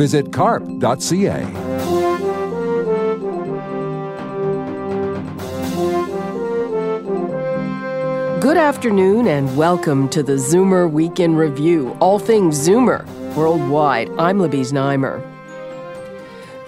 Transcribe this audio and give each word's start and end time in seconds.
Visit 0.00 0.32
carp.ca. 0.32 1.44
Good 8.40 8.56
afternoon 8.56 9.28
and 9.28 9.54
welcome 9.58 10.08
to 10.08 10.22
the 10.22 10.36
Zoomer 10.36 10.90
Week 10.90 11.20
in 11.20 11.36
Review, 11.36 11.94
all 12.00 12.18
things 12.18 12.66
Zoomer 12.66 13.06
worldwide. 13.36 14.08
I'm 14.18 14.40
Libby 14.40 14.60
Znaimer. 14.60 15.22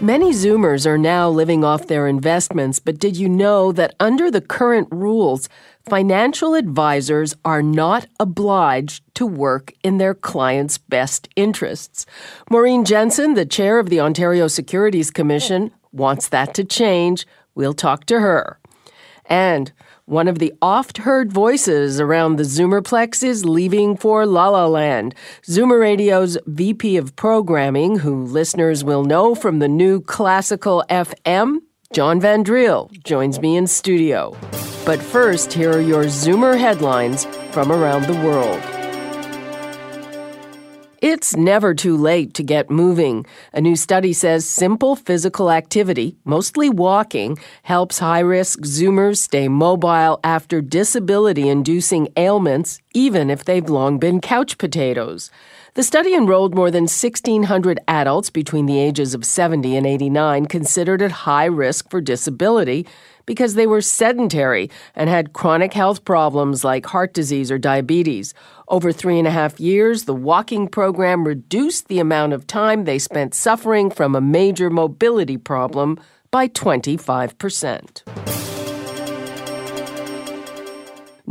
Many 0.03 0.33
Zoomers 0.33 0.85
are 0.85 0.99
now 0.99 1.31
living 1.31 1.63
off 1.63 1.87
their 1.87 2.09
investments, 2.09 2.81
but 2.81 2.99
did 2.99 3.17
you 3.17 3.29
know 3.29 3.71
that 3.71 3.95
under 4.01 4.33
the 4.33 4.41
current 4.41 4.89
rules, 4.91 5.49
financial 5.89 6.55
advisors 6.55 7.37
are 7.45 7.63
not 7.63 8.09
obliged 8.19 9.05
to 9.15 9.25
work 9.25 9.73
in 9.85 9.99
their 9.99 10.13
clients' 10.13 10.77
best 10.77 11.29
interests? 11.37 12.05
Maureen 12.51 12.85
Jensen, 12.85 13.35
the 13.35 13.47
chair 13.47 13.79
of 13.79 13.91
the 13.91 14.01
Ontario 14.01 14.49
Securities 14.49 15.13
Commission, 15.13 15.71
wants 15.93 16.27
that 16.31 16.53
to 16.55 16.65
change. 16.65 17.25
We'll 17.55 17.73
talk 17.73 18.05
to 18.07 18.19
her. 18.19 18.59
And 19.27 19.71
one 20.07 20.27
of 20.27 20.41
the 20.41 20.53
oft 20.61 20.99
heard 20.99 21.33
voices 21.33 22.01
around 22.01 22.37
the 22.37 22.43
Zoomerplex 22.43 23.23
is 23.23 23.45
leaving 23.45 23.97
for 23.97 24.27
La 24.27 24.49
La 24.49 24.67
Land. 24.67 25.15
Zoomer 25.43 25.81
Radio's 25.81 26.37
VP 26.47 26.97
of 26.97 27.15
Programming, 27.15 28.01
who 28.01 28.25
listeners 28.25 28.83
will 28.83 29.05
know 29.05 29.37
from 29.37 29.61
the 29.61 29.69
new 29.69 30.01
Classical 30.01 30.85
FM, 30.91 31.59
John 31.93 32.21
Van 32.21 32.45
Driel, 32.45 32.91
joins 33.05 33.41
me 33.41 33.57
in 33.57 33.69
studio. 33.69 34.37
But 34.85 35.01
first, 35.01 35.53
here 35.53 35.73
are 35.73 35.81
your 35.81 36.05
Zoomer 36.05 36.59
headlines 36.59 37.27
from 37.53 37.71
around 37.71 38.07
the 38.07 38.21
world. 38.27 38.82
It's 41.03 41.35
never 41.35 41.75
too 41.75 41.97
late 41.97 42.33
to 42.35 42.45
get 42.45 42.71
moving. 42.71 43.27
A 43.53 43.61
new 43.61 43.75
study 43.75 44.13
says 44.13 44.49
simple 44.49 44.95
physical 44.95 45.51
activity, 45.51 46.17
mostly 46.25 46.71
walking, 46.71 47.39
helps 47.65 47.99
high 47.99 48.21
risk 48.21 48.61
Zoomers 48.61 49.17
stay 49.17 49.49
mobile 49.49 50.21
after 50.23 50.61
disability 50.61 51.49
inducing 51.49 52.07
ailments, 52.17 52.81
even 52.95 53.31
if 53.31 53.45
they've 53.45 53.69
long 53.69 53.99
been 53.99 54.21
couch 54.21 54.59
potatoes. 54.59 55.29
The 55.75 55.83
study 55.83 56.15
enrolled 56.15 56.55
more 56.55 56.71
than 56.71 56.83
1,600 56.83 57.81
adults 57.89 58.29
between 58.29 58.67
the 58.67 58.79
ages 58.79 59.15
of 59.15 59.25
70 59.25 59.75
and 59.75 59.87
89 59.87 60.45
considered 60.45 61.01
at 61.01 61.11
high 61.25 61.47
risk 61.47 61.89
for 61.89 62.03
disability 62.03 62.87
because 63.25 63.55
they 63.55 63.67
were 63.67 63.81
sedentary 63.81 64.69
and 64.95 65.09
had 65.09 65.33
chronic 65.33 65.73
health 65.73 66.05
problems 66.05 66.63
like 66.63 66.85
heart 66.85 67.15
disease 67.15 67.51
or 67.51 67.57
diabetes. 67.57 68.35
Over 68.69 68.93
three 68.93 69.19
and 69.19 69.27
a 69.27 69.31
half 69.31 69.59
years, 69.59 70.05
the 70.05 70.15
walking 70.15 70.69
program 70.69 71.27
reduced 71.27 71.89
the 71.89 72.01
amount 72.01 72.35
of 72.35 72.47
time 72.47 72.85
they 72.85 72.99
spent 72.99 73.35
suffering 73.35 73.91
from 73.91 74.15
a 74.15 74.21
major 74.21 74.69
mobility 74.69 75.39
problem 75.39 75.99
by 76.31 76.49
25%. 76.49 78.42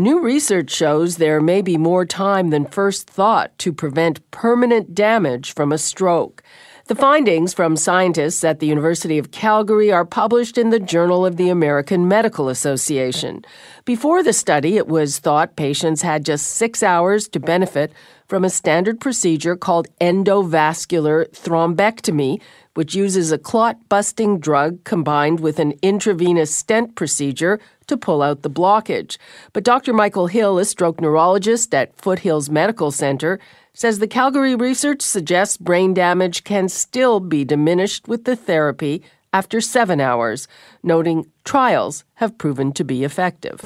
New 0.02 0.20
research 0.20 0.72
shows 0.72 1.18
there 1.18 1.40
may 1.40 1.62
be 1.62 1.78
more 1.78 2.08
time 2.08 2.50
than 2.50 2.66
first 2.66 3.08
thought 3.08 3.56
to 3.60 3.72
prevent 3.72 4.32
permanent 4.32 4.96
damage 4.96 5.54
from 5.54 5.72
a 5.72 5.78
stroke. 5.78 6.42
The 6.88 6.96
findings 6.96 7.54
from 7.54 7.78
scientists 7.78 8.44
at 8.44 8.60
the 8.60 8.66
University 8.66 9.20
of 9.20 9.30
Calgary 9.30 9.92
are 9.92 10.04
published 10.04 10.58
in 10.58 10.72
the 10.72 10.80
Journal 10.80 11.24
of 11.24 11.38
the 11.38 11.50
American 11.50 12.08
Medical 12.08 12.50
Association. 12.50 13.46
Before 13.86 14.24
the 14.24 14.34
study, 14.34 14.76
it 14.76 14.88
was 14.88 15.20
thought 15.20 15.56
patients 15.56 16.02
had 16.02 16.26
just 16.26 16.48
six 16.48 16.82
hours 16.82 17.28
to 17.28 17.40
benefit 17.40 17.94
from 18.28 18.44
a 18.44 18.50
standard 18.50 19.00
procedure 19.00 19.56
called 19.56 19.88
endovascular 20.00 21.30
thrombectomy, 21.30 22.42
which 22.74 22.96
uses 22.96 23.32
a 23.32 23.38
clot 23.38 23.78
busting 23.88 24.40
drug 24.40 24.84
combined 24.84 25.42
with 25.42 25.60
an 25.60 25.74
intravenous 25.84 26.56
stent 26.56 26.96
procedure 26.96 27.60
to 27.92 27.98
pull 27.98 28.24
out 28.24 28.42
the 28.42 28.50
blockage. 28.50 29.18
But 29.54 29.64
Dr. 29.64 29.94
Michael 29.94 30.28
Hill, 30.28 30.58
a 30.58 30.66
stroke 30.66 31.00
neurologist 31.00 31.76
at 31.76 31.96
Foothills 31.96 32.50
Medical 32.50 32.90
Center, 32.90 33.40
says 33.74 34.00
the 34.00 34.08
Calgary 34.08 34.56
research 34.56 35.02
suggests 35.02 35.58
brain 35.58 35.94
damage 35.94 36.44
can 36.44 36.68
still 36.68 37.20
be 37.20 37.46
diminished 37.46 38.08
with 38.08 38.24
the 38.24 38.36
therapy 38.36 39.04
after 39.34 39.62
seven 39.62 40.02
hours, 40.02 40.48
noting 40.84 41.26
trials 41.44 42.04
have 42.16 42.38
proven 42.38 42.74
to 42.74 42.84
be 42.84 43.04
effective. 43.04 43.62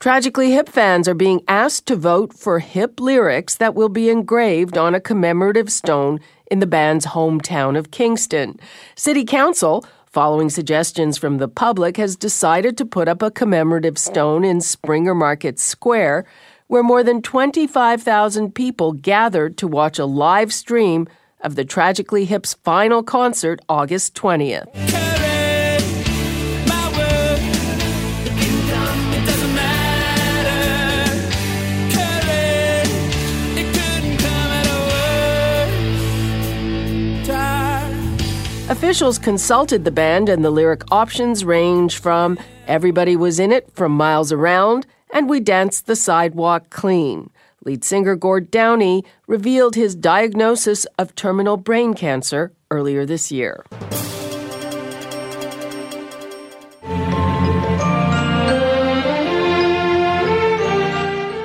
Tragically, 0.00 0.52
hip 0.52 0.68
fans 0.68 1.06
are 1.06 1.14
being 1.14 1.42
asked 1.46 1.86
to 1.86 1.94
vote 1.94 2.32
for 2.32 2.58
hip 2.58 2.98
lyrics 3.00 3.56
that 3.56 3.74
will 3.74 3.90
be 3.90 4.08
engraved 4.08 4.78
on 4.78 4.94
a 4.94 5.00
commemorative 5.00 5.70
stone 5.70 6.18
in 6.50 6.58
the 6.58 6.66
band's 6.66 7.06
hometown 7.06 7.78
of 7.78 7.90
Kingston. 7.90 8.58
City 8.96 9.24
Council, 9.24 9.84
following 10.10 10.50
suggestions 10.50 11.16
from 11.16 11.38
the 11.38 11.48
public, 11.48 11.96
has 11.96 12.16
decided 12.16 12.76
to 12.76 12.84
put 12.84 13.08
up 13.08 13.22
a 13.22 13.30
commemorative 13.30 13.96
stone 13.96 14.44
in 14.44 14.60
Springer 14.60 15.14
Market 15.14 15.58
Square 15.58 16.26
where 16.66 16.82
more 16.84 17.02
than 17.02 17.20
25,000 17.20 18.54
people 18.54 18.92
gathered 18.92 19.56
to 19.56 19.66
watch 19.66 19.98
a 19.98 20.04
live 20.04 20.52
stream 20.52 21.08
of 21.40 21.56
the 21.56 21.64
Tragically 21.64 22.24
Hip's 22.26 22.54
final 22.54 23.02
concert 23.02 23.60
August 23.68 24.14
20th. 24.14 25.09
Officials 38.80 39.18
consulted 39.18 39.84
the 39.84 39.90
band, 39.90 40.30
and 40.30 40.42
the 40.42 40.50
lyric 40.50 40.90
options 40.90 41.44
range 41.44 41.98
from 41.98 42.38
Everybody 42.66 43.14
was 43.14 43.38
in 43.38 43.52
it 43.52 43.70
from 43.74 43.92
miles 43.92 44.32
around 44.32 44.86
and 45.12 45.28
we 45.28 45.38
danced 45.38 45.84
the 45.84 45.94
sidewalk 45.94 46.70
clean. 46.70 47.28
Lead 47.62 47.84
singer 47.84 48.16
Gord 48.16 48.50
Downie 48.50 49.04
revealed 49.26 49.74
his 49.74 49.94
diagnosis 49.94 50.86
of 50.98 51.14
terminal 51.14 51.58
brain 51.58 51.92
cancer 51.92 52.54
earlier 52.70 53.04
this 53.04 53.30
year. 53.30 53.66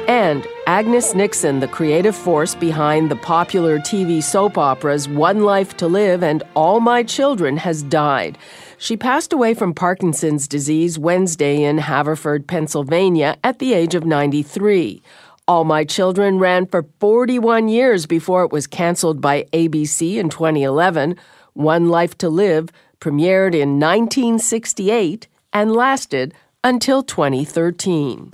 And 0.08 0.48
Agnes 0.68 1.14
Nixon, 1.14 1.60
the 1.60 1.68
creative 1.68 2.16
force 2.16 2.56
behind 2.56 3.12
the 3.12 3.16
popular 3.16 3.78
TV 3.78 4.22
soap 4.22 4.58
operas 4.58 5.08
One 5.08 5.42
Life 5.42 5.78
to 5.78 5.88
Live 5.88 6.24
and 6.24 6.42
All 6.56 6.80
My 6.80 7.04
Children, 7.04 7.58
has 7.58 7.84
died. 7.84 8.36
She 8.80 8.98
passed 8.98 9.32
away 9.32 9.54
from 9.54 9.76
Parkinson's 9.76 10.48
disease 10.48 10.98
Wednesday 10.98 11.64
in 11.64 11.78
Haverford, 11.78 12.48
Pennsylvania, 12.48 13.38
at 13.44 13.60
the 13.60 13.76
age 13.76 13.94
of 13.94 14.06
93. 14.06 15.04
All 15.48 15.66
My 15.66 15.86
Children 15.86 16.40
ran 16.40 16.66
for 16.66 16.88
41 17.00 17.68
years 17.68 18.08
before 18.08 18.44
it 18.44 18.52
was 18.52 18.66
canceled 18.66 19.22
by 19.22 19.44
ABC 19.54 20.16
in 20.16 20.30
2011. 20.30 21.16
One 21.54 21.90
Life 21.90 22.18
to 22.18 22.28
Live 22.28 22.70
premiered 23.00 23.54
in 23.54 23.80
1968 23.80 25.28
and 25.54 25.72
lasted 25.74 26.34
until 26.64 27.04
2013. 27.04 28.32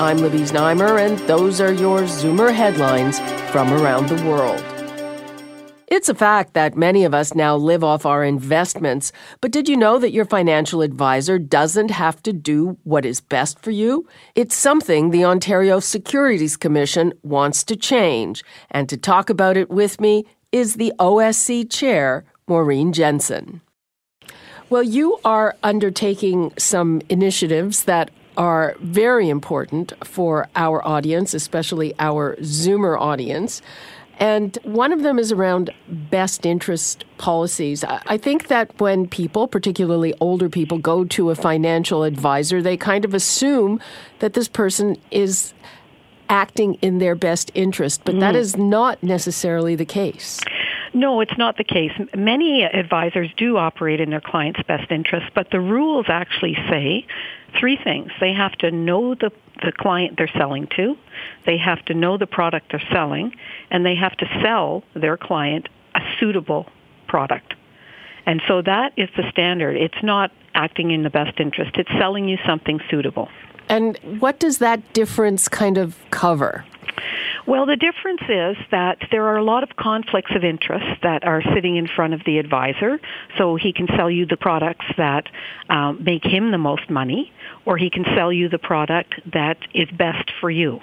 I'm 0.00 0.16
Libby 0.16 0.38
Znaimer, 0.38 0.98
and 0.98 1.18
those 1.28 1.60
are 1.60 1.74
your 1.74 2.04
Zoomer 2.04 2.54
headlines 2.54 3.20
from 3.50 3.70
around 3.70 4.08
the 4.08 4.24
world. 4.24 4.64
It's 5.88 6.08
a 6.08 6.14
fact 6.14 6.54
that 6.54 6.74
many 6.74 7.04
of 7.04 7.12
us 7.12 7.34
now 7.34 7.54
live 7.54 7.84
off 7.84 8.06
our 8.06 8.24
investments, 8.24 9.12
but 9.42 9.50
did 9.52 9.68
you 9.68 9.76
know 9.76 9.98
that 9.98 10.12
your 10.12 10.24
financial 10.24 10.80
advisor 10.80 11.38
doesn't 11.38 11.90
have 11.90 12.22
to 12.22 12.32
do 12.32 12.78
what 12.84 13.04
is 13.04 13.20
best 13.20 13.58
for 13.58 13.72
you? 13.72 14.08
It's 14.34 14.56
something 14.56 15.10
the 15.10 15.26
Ontario 15.26 15.80
Securities 15.80 16.56
Commission 16.56 17.12
wants 17.22 17.62
to 17.64 17.76
change. 17.76 18.42
And 18.70 18.88
to 18.88 18.96
talk 18.96 19.28
about 19.28 19.58
it 19.58 19.68
with 19.68 20.00
me 20.00 20.24
is 20.50 20.76
the 20.76 20.94
OSC 20.98 21.70
chair, 21.70 22.24
Maureen 22.48 22.94
Jensen. 22.94 23.60
Well, 24.70 24.82
you 24.82 25.18
are 25.26 25.56
undertaking 25.62 26.54
some 26.56 27.02
initiatives 27.10 27.84
that 27.84 28.10
are 28.36 28.74
very 28.80 29.28
important 29.28 29.92
for 30.04 30.48
our 30.56 30.86
audience, 30.86 31.34
especially 31.34 31.94
our 31.98 32.36
Zoomer 32.36 32.98
audience. 33.00 33.62
And 34.18 34.58
one 34.64 34.92
of 34.92 35.02
them 35.02 35.18
is 35.18 35.32
around 35.32 35.70
best 35.88 36.44
interest 36.44 37.06
policies. 37.16 37.82
I 37.84 38.18
think 38.18 38.48
that 38.48 38.78
when 38.78 39.08
people, 39.08 39.48
particularly 39.48 40.12
older 40.20 40.50
people, 40.50 40.76
go 40.76 41.06
to 41.06 41.30
a 41.30 41.34
financial 41.34 42.02
advisor, 42.02 42.60
they 42.60 42.76
kind 42.76 43.06
of 43.06 43.14
assume 43.14 43.80
that 44.18 44.34
this 44.34 44.46
person 44.46 44.98
is 45.10 45.54
acting 46.28 46.74
in 46.74 46.98
their 46.98 47.14
best 47.14 47.50
interest, 47.54 48.02
but 48.04 48.14
mm. 48.14 48.20
that 48.20 48.36
is 48.36 48.58
not 48.58 49.02
necessarily 49.02 49.74
the 49.74 49.86
case. 49.86 50.38
No, 50.92 51.20
it's 51.20 51.36
not 51.38 51.56
the 51.56 51.64
case. 51.64 51.92
Many 52.14 52.64
advisors 52.64 53.30
do 53.36 53.56
operate 53.56 54.00
in 54.00 54.10
their 54.10 54.20
client's 54.20 54.62
best 54.64 54.90
interest, 54.90 55.26
but 55.34 55.50
the 55.50 55.60
rules 55.60 56.06
actually 56.08 56.54
say 56.68 57.06
three 57.58 57.78
things. 57.82 58.10
They 58.20 58.32
have 58.32 58.52
to 58.58 58.70
know 58.70 59.14
the, 59.14 59.30
the 59.62 59.72
client 59.72 60.16
they're 60.16 60.30
selling 60.36 60.68
to, 60.76 60.96
they 61.46 61.58
have 61.58 61.84
to 61.86 61.94
know 61.94 62.18
the 62.18 62.26
product 62.26 62.70
they're 62.70 62.82
selling, 62.92 63.32
and 63.70 63.84
they 63.84 63.96
have 63.96 64.16
to 64.18 64.26
sell 64.42 64.84
their 64.94 65.16
client 65.16 65.68
a 65.94 66.00
suitable 66.18 66.66
product. 67.08 67.54
And 68.26 68.40
so 68.46 68.62
that 68.62 68.92
is 68.96 69.08
the 69.16 69.24
standard. 69.30 69.76
It's 69.76 70.02
not 70.02 70.30
acting 70.54 70.90
in 70.90 71.02
the 71.02 71.10
best 71.10 71.40
interest. 71.40 71.72
It's 71.76 71.90
selling 71.98 72.28
you 72.28 72.38
something 72.46 72.80
suitable. 72.90 73.28
And 73.68 73.98
what 74.18 74.38
does 74.38 74.58
that 74.58 74.92
difference 74.92 75.48
kind 75.48 75.78
of 75.78 75.96
cover? 76.10 76.64
Well, 77.46 77.66
the 77.66 77.76
difference 77.76 78.22
is 78.28 78.56
that 78.70 78.98
there 79.10 79.24
are 79.24 79.36
a 79.36 79.42
lot 79.42 79.62
of 79.62 79.70
conflicts 79.76 80.32
of 80.34 80.44
interest 80.44 81.02
that 81.02 81.24
are 81.24 81.42
sitting 81.54 81.76
in 81.76 81.88
front 81.88 82.14
of 82.14 82.20
the 82.24 82.38
advisor. 82.38 83.00
So 83.38 83.56
he 83.56 83.72
can 83.72 83.86
sell 83.96 84.10
you 84.10 84.26
the 84.26 84.36
products 84.36 84.84
that 84.96 85.26
um, 85.68 86.02
make 86.04 86.24
him 86.24 86.50
the 86.50 86.58
most 86.58 86.90
money, 86.90 87.32
or 87.64 87.76
he 87.76 87.90
can 87.90 88.04
sell 88.16 88.32
you 88.32 88.48
the 88.48 88.58
product 88.58 89.14
that 89.32 89.58
is 89.74 89.88
best 89.90 90.30
for 90.40 90.50
you. 90.50 90.80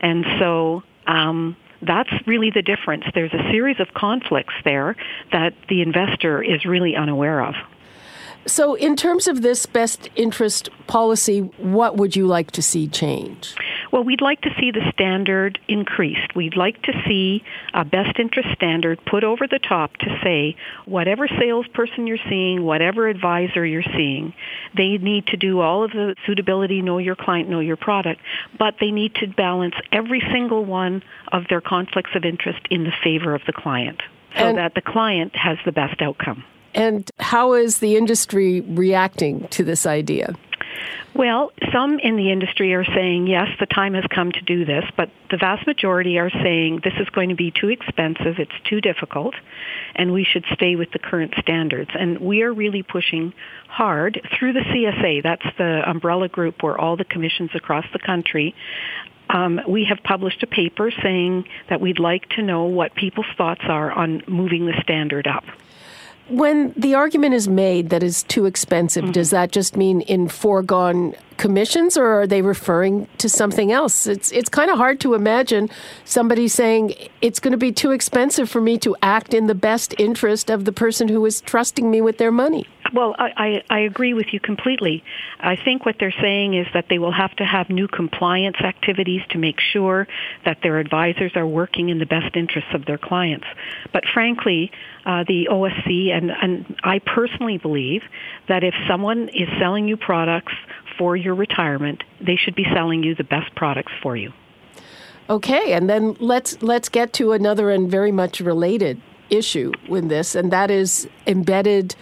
And 0.00 0.24
so 0.38 0.82
um, 1.06 1.56
that's 1.82 2.10
really 2.26 2.50
the 2.50 2.62
difference. 2.62 3.04
There's 3.14 3.32
a 3.32 3.50
series 3.50 3.80
of 3.80 3.94
conflicts 3.94 4.54
there 4.64 4.96
that 5.32 5.54
the 5.68 5.82
investor 5.82 6.42
is 6.42 6.64
really 6.64 6.96
unaware 6.96 7.44
of. 7.44 7.54
So, 8.46 8.74
in 8.74 8.96
terms 8.96 9.28
of 9.28 9.42
this 9.42 9.66
best 9.66 10.08
interest 10.16 10.70
policy, 10.86 11.40
what 11.58 11.96
would 11.96 12.16
you 12.16 12.26
like 12.26 12.52
to 12.52 12.62
see 12.62 12.88
change? 12.88 13.54
Well, 13.92 14.04
we'd 14.04 14.20
like 14.20 14.40
to 14.42 14.50
see 14.60 14.70
the 14.70 14.90
standard 14.92 15.58
increased. 15.68 16.34
We'd 16.36 16.56
like 16.56 16.80
to 16.82 16.92
see 17.06 17.42
a 17.74 17.84
best 17.84 18.18
interest 18.18 18.48
standard 18.54 19.00
put 19.04 19.24
over 19.24 19.46
the 19.46 19.58
top 19.58 19.96
to 19.98 20.20
say 20.22 20.56
whatever 20.86 21.26
salesperson 21.26 22.06
you're 22.06 22.18
seeing, 22.28 22.62
whatever 22.62 23.08
advisor 23.08 23.66
you're 23.66 23.82
seeing, 23.82 24.32
they 24.76 24.98
need 24.98 25.26
to 25.28 25.36
do 25.36 25.60
all 25.60 25.84
of 25.84 25.90
the 25.90 26.14
suitability, 26.26 26.82
know 26.82 26.98
your 26.98 27.16
client, 27.16 27.48
know 27.48 27.60
your 27.60 27.76
product, 27.76 28.20
but 28.58 28.74
they 28.80 28.90
need 28.90 29.14
to 29.16 29.26
balance 29.26 29.74
every 29.92 30.22
single 30.32 30.64
one 30.64 31.02
of 31.32 31.44
their 31.48 31.60
conflicts 31.60 32.10
of 32.14 32.24
interest 32.24 32.60
in 32.70 32.84
the 32.84 32.92
favor 33.02 33.34
of 33.34 33.42
the 33.46 33.52
client 33.52 34.00
so 34.36 34.48
and 34.48 34.58
that 34.58 34.74
the 34.74 34.80
client 34.80 35.34
has 35.34 35.58
the 35.64 35.72
best 35.72 36.00
outcome. 36.00 36.44
And 36.74 37.10
how 37.18 37.54
is 37.54 37.78
the 37.78 37.96
industry 37.96 38.60
reacting 38.60 39.48
to 39.48 39.64
this 39.64 39.86
idea? 39.86 40.36
Well, 41.14 41.52
some 41.72 41.98
in 41.98 42.16
the 42.16 42.30
industry 42.30 42.72
are 42.74 42.84
saying, 42.84 43.26
yes, 43.26 43.48
the 43.58 43.66
time 43.66 43.94
has 43.94 44.04
come 44.08 44.30
to 44.32 44.40
do 44.42 44.64
this, 44.64 44.84
but 44.96 45.10
the 45.30 45.36
vast 45.36 45.66
majority 45.66 46.18
are 46.18 46.30
saying 46.30 46.80
this 46.84 46.94
is 47.00 47.08
going 47.10 47.30
to 47.30 47.34
be 47.34 47.50
too 47.50 47.68
expensive, 47.68 48.38
it's 48.38 48.52
too 48.64 48.80
difficult, 48.80 49.34
and 49.96 50.12
we 50.12 50.24
should 50.24 50.44
stay 50.52 50.76
with 50.76 50.92
the 50.92 51.00
current 51.00 51.34
standards. 51.38 51.90
And 51.94 52.18
we 52.20 52.42
are 52.42 52.52
really 52.52 52.82
pushing 52.82 53.34
hard 53.68 54.20
through 54.38 54.52
the 54.52 54.60
CSA, 54.60 55.22
that's 55.22 55.46
the 55.58 55.82
umbrella 55.88 56.28
group 56.28 56.62
where 56.62 56.78
all 56.78 56.96
the 56.96 57.04
commissions 57.04 57.50
across 57.54 57.84
the 57.92 57.98
country 57.98 58.54
um, 59.32 59.60
we 59.68 59.84
have 59.84 60.02
published 60.02 60.42
a 60.42 60.46
paper 60.46 60.90
saying 61.02 61.46
that 61.68 61.80
we'd 61.80 62.00
like 62.00 62.28
to 62.30 62.42
know 62.42 62.64
what 62.64 62.94
people's 62.94 63.28
thoughts 63.36 63.62
are 63.64 63.90
on 63.92 64.22
moving 64.26 64.66
the 64.66 64.74
standard 64.82 65.26
up. 65.26 65.44
When 66.30 66.72
the 66.76 66.94
argument 66.94 67.34
is 67.34 67.48
made 67.48 67.90
that 67.90 68.02
is 68.02 68.22
too 68.22 68.46
expensive, 68.46 69.04
mm-hmm. 69.04 69.12
does 69.12 69.30
that 69.30 69.50
just 69.50 69.76
mean 69.76 70.00
in 70.02 70.28
foregone 70.28 71.14
commissions 71.36 71.96
or 71.96 72.06
are 72.20 72.26
they 72.26 72.42
referring 72.42 73.08
to 73.18 73.28
something 73.28 73.72
else? 73.72 74.06
It's 74.06 74.30
it's 74.30 74.48
kind 74.48 74.70
of 74.70 74.76
hard 74.76 75.00
to 75.00 75.14
imagine 75.14 75.68
somebody 76.04 76.46
saying 76.48 76.94
it's 77.20 77.40
going 77.40 77.52
to 77.52 77.58
be 77.58 77.72
too 77.72 77.90
expensive 77.90 78.48
for 78.48 78.60
me 78.60 78.78
to 78.78 78.94
act 79.02 79.34
in 79.34 79.46
the 79.46 79.54
best 79.54 79.94
interest 79.98 80.50
of 80.50 80.66
the 80.66 80.72
person 80.72 81.08
who 81.08 81.24
is 81.26 81.40
trusting 81.40 81.90
me 81.90 82.00
with 82.00 82.18
their 82.18 82.30
money. 82.30 82.66
Well, 82.92 83.14
I, 83.18 83.62
I, 83.70 83.76
I 83.76 83.78
agree 83.80 84.14
with 84.14 84.32
you 84.32 84.40
completely. 84.40 85.04
I 85.38 85.56
think 85.56 85.86
what 85.86 85.96
they're 86.00 86.14
saying 86.20 86.54
is 86.54 86.66
that 86.74 86.86
they 86.88 86.98
will 86.98 87.12
have 87.12 87.34
to 87.36 87.44
have 87.44 87.70
new 87.70 87.86
compliance 87.86 88.56
activities 88.60 89.22
to 89.30 89.38
make 89.38 89.60
sure 89.60 90.08
that 90.44 90.58
their 90.62 90.78
advisors 90.78 91.32
are 91.36 91.46
working 91.46 91.88
in 91.88 91.98
the 91.98 92.06
best 92.06 92.36
interests 92.36 92.70
of 92.74 92.86
their 92.86 92.98
clients. 92.98 93.46
But 93.92 94.04
frankly, 94.12 94.72
uh, 95.06 95.24
the 95.26 95.48
OSC 95.50 96.10
and, 96.10 96.30
and 96.30 96.76
I 96.82 96.98
personally 96.98 97.58
believe 97.58 98.02
that 98.48 98.64
if 98.64 98.74
someone 98.88 99.28
is 99.28 99.48
selling 99.58 99.86
you 99.86 99.96
products 99.96 100.52
for 100.98 101.16
your 101.16 101.34
retirement, 101.34 102.02
they 102.20 102.36
should 102.36 102.54
be 102.54 102.66
selling 102.74 103.02
you 103.02 103.14
the 103.14 103.24
best 103.24 103.54
products 103.54 103.92
for 104.02 104.16
you. 104.16 104.32
Okay, 105.28 105.74
and 105.74 105.88
then 105.88 106.16
let's 106.18 106.60
let's 106.60 106.88
get 106.88 107.12
to 107.14 107.30
another 107.32 107.70
and 107.70 107.88
very 107.88 108.10
much 108.10 108.40
related 108.40 109.00
issue 109.30 109.70
with 109.88 110.08
this, 110.08 110.34
and 110.34 110.52
that 110.52 110.72
is 110.72 111.08
embedded 111.26 111.94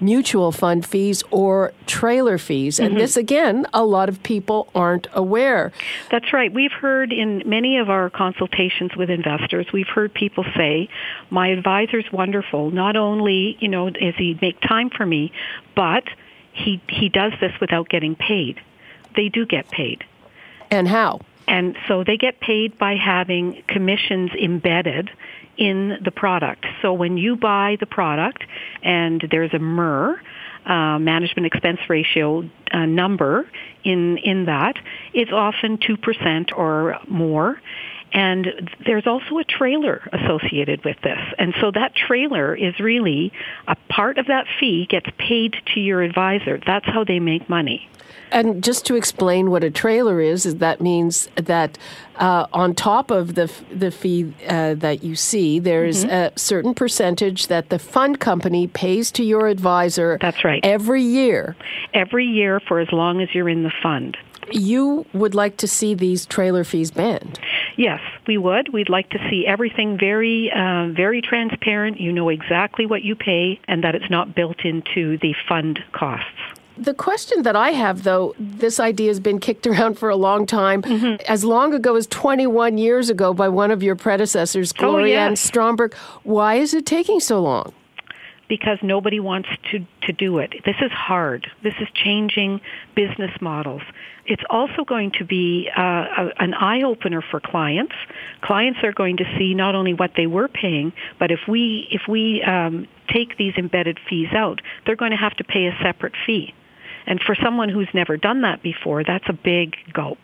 mutual 0.00 0.52
fund 0.52 0.84
fees 0.84 1.22
or 1.30 1.72
trailer 1.86 2.38
fees. 2.38 2.78
And 2.78 2.90
mm-hmm. 2.90 2.98
this, 2.98 3.16
again, 3.16 3.66
a 3.72 3.84
lot 3.84 4.08
of 4.08 4.22
people 4.22 4.68
aren't 4.74 5.06
aware. 5.12 5.72
That's 6.10 6.32
right. 6.32 6.52
We've 6.52 6.72
heard 6.72 7.12
in 7.12 7.42
many 7.46 7.78
of 7.78 7.88
our 7.88 8.10
consultations 8.10 8.94
with 8.96 9.10
investors, 9.10 9.66
we've 9.72 9.88
heard 9.88 10.12
people 10.12 10.44
say, 10.56 10.88
my 11.30 11.48
advisor's 11.48 12.06
wonderful. 12.12 12.70
Not 12.70 12.96
only, 12.96 13.56
you 13.60 13.68
know, 13.68 13.90
does 13.90 14.14
he 14.16 14.38
make 14.40 14.60
time 14.60 14.90
for 14.90 15.06
me, 15.06 15.32
but 15.74 16.04
he, 16.52 16.80
he 16.88 17.08
does 17.08 17.32
this 17.40 17.52
without 17.60 17.88
getting 17.88 18.14
paid. 18.14 18.60
They 19.14 19.28
do 19.28 19.46
get 19.46 19.70
paid. 19.70 20.04
And 20.70 20.88
how? 20.88 21.20
And 21.48 21.76
so 21.86 22.02
they 22.02 22.16
get 22.16 22.40
paid 22.40 22.76
by 22.76 22.96
having 22.96 23.62
commissions 23.68 24.32
embedded 24.32 25.10
in 25.58 25.98
the 26.04 26.10
product. 26.10 26.64
So 26.82 26.92
when 26.92 27.16
you 27.16 27.36
buy 27.36 27.76
the 27.80 27.86
product 27.86 28.44
and 28.82 29.26
there's 29.30 29.52
a 29.54 29.58
MER, 29.58 30.20
uh, 30.66 30.98
management 30.98 31.46
expense 31.46 31.78
ratio 31.88 32.42
uh, 32.72 32.86
number 32.86 33.48
in 33.84 34.18
in 34.18 34.46
that, 34.46 34.74
it's 35.14 35.30
often 35.32 35.78
two 35.78 35.96
percent 35.96 36.50
or 36.56 36.96
more. 37.08 37.60
And 38.12 38.70
there's 38.84 39.06
also 39.06 39.38
a 39.38 39.44
trailer 39.44 40.08
associated 40.12 40.84
with 40.84 40.96
this. 41.02 41.18
And 41.38 41.54
so 41.60 41.70
that 41.72 41.94
trailer 41.94 42.54
is 42.54 42.78
really 42.80 43.32
a 43.66 43.76
part 43.90 44.18
of 44.18 44.26
that 44.26 44.46
fee 44.58 44.86
gets 44.88 45.08
paid 45.18 45.56
to 45.74 45.80
your 45.80 46.02
advisor. 46.02 46.58
That's 46.64 46.86
how 46.86 47.04
they 47.04 47.18
make 47.18 47.48
money. 47.48 47.88
And 48.32 48.62
just 48.62 48.84
to 48.86 48.96
explain 48.96 49.50
what 49.50 49.62
a 49.62 49.70
trailer 49.70 50.20
is, 50.20 50.46
is 50.46 50.56
that 50.56 50.80
means 50.80 51.28
that 51.36 51.78
uh, 52.16 52.46
on 52.52 52.74
top 52.74 53.10
of 53.10 53.34
the 53.34 53.52
the 53.70 53.90
fee 53.90 54.34
uh, 54.48 54.74
that 54.74 55.04
you 55.04 55.14
see, 55.14 55.58
there's 55.58 56.04
mm-hmm. 56.04 56.34
a 56.34 56.38
certain 56.38 56.74
percentage 56.74 57.46
that 57.46 57.68
the 57.68 57.78
fund 57.78 58.18
company 58.18 58.66
pays 58.66 59.12
to 59.12 59.22
your 59.22 59.46
advisor. 59.46 60.18
That's 60.20 60.44
right. 60.44 60.60
Every 60.64 61.02
year. 61.02 61.56
Every 61.94 62.26
year 62.26 62.60
for 62.60 62.80
as 62.80 62.90
long 62.90 63.20
as 63.20 63.28
you're 63.32 63.48
in 63.48 63.62
the 63.62 63.72
fund. 63.82 64.16
You 64.50 65.06
would 65.12 65.34
like 65.34 65.56
to 65.58 65.68
see 65.68 65.94
these 65.94 66.24
trailer 66.24 66.62
fees 66.62 66.90
banned. 66.90 67.38
Yes, 67.76 68.00
we 68.26 68.38
would. 68.38 68.72
We'd 68.72 68.88
like 68.88 69.10
to 69.10 69.18
see 69.30 69.46
everything 69.46 69.98
very, 69.98 70.50
uh, 70.50 70.88
very 70.88 71.20
transparent. 71.20 72.00
You 72.00 72.10
know 72.10 72.30
exactly 72.30 72.86
what 72.86 73.02
you 73.02 73.14
pay, 73.14 73.60
and 73.68 73.84
that 73.84 73.94
it's 73.94 74.10
not 74.10 74.34
built 74.34 74.64
into 74.64 75.18
the 75.18 75.34
fund 75.46 75.78
costs. 75.92 76.30
The 76.78 76.94
question 76.94 77.42
that 77.42 77.56
I 77.56 77.70
have, 77.70 78.02
though, 78.02 78.34
this 78.38 78.78
idea 78.78 79.08
has 79.08 79.20
been 79.20 79.40
kicked 79.40 79.66
around 79.66 79.98
for 79.98 80.08
a 80.08 80.16
long 80.16 80.46
time, 80.46 80.82
mm-hmm. 80.82 81.22
as 81.28 81.44
long 81.44 81.74
ago 81.74 81.96
as 81.96 82.06
21 82.06 82.78
years 82.78 83.10
ago 83.10 83.34
by 83.34 83.48
one 83.48 83.70
of 83.70 83.82
your 83.82 83.96
predecessors, 83.96 84.72
Gloria 84.72 85.26
oh, 85.26 85.28
yes. 85.30 85.40
Stromberg. 85.40 85.94
Why 86.22 86.56
is 86.56 86.72
it 86.74 86.86
taking 86.86 87.20
so 87.20 87.40
long? 87.40 87.72
Because 88.48 88.78
nobody 88.80 89.20
wants 89.20 89.48
to, 89.72 89.84
to 90.02 90.12
do 90.12 90.38
it. 90.38 90.54
This 90.64 90.76
is 90.80 90.92
hard. 90.92 91.50
This 91.62 91.74
is 91.80 91.88
changing 91.94 92.60
business 92.94 93.32
models. 93.40 93.82
It's 94.28 94.42
also 94.50 94.84
going 94.84 95.12
to 95.18 95.24
be 95.24 95.70
uh, 95.76 95.80
a, 95.80 96.30
an 96.38 96.54
eye 96.54 96.82
opener 96.82 97.22
for 97.22 97.40
clients. 97.40 97.94
Clients 98.42 98.80
are 98.82 98.92
going 98.92 99.18
to 99.18 99.24
see 99.38 99.54
not 99.54 99.74
only 99.74 99.94
what 99.94 100.12
they 100.16 100.26
were 100.26 100.48
paying, 100.48 100.92
but 101.18 101.30
if 101.30 101.40
we 101.48 101.86
if 101.90 102.02
we 102.08 102.42
um, 102.42 102.88
take 103.08 103.36
these 103.38 103.54
embedded 103.56 103.98
fees 104.08 104.32
out, 104.32 104.60
they're 104.84 104.96
going 104.96 105.12
to 105.12 105.16
have 105.16 105.34
to 105.36 105.44
pay 105.44 105.66
a 105.66 105.78
separate 105.82 106.14
fee. 106.26 106.52
And 107.06 107.20
for 107.20 107.36
someone 107.36 107.68
who's 107.68 107.88
never 107.94 108.16
done 108.16 108.42
that 108.42 108.62
before, 108.62 109.04
that's 109.04 109.28
a 109.28 109.32
big 109.32 109.76
gulp. 109.92 110.18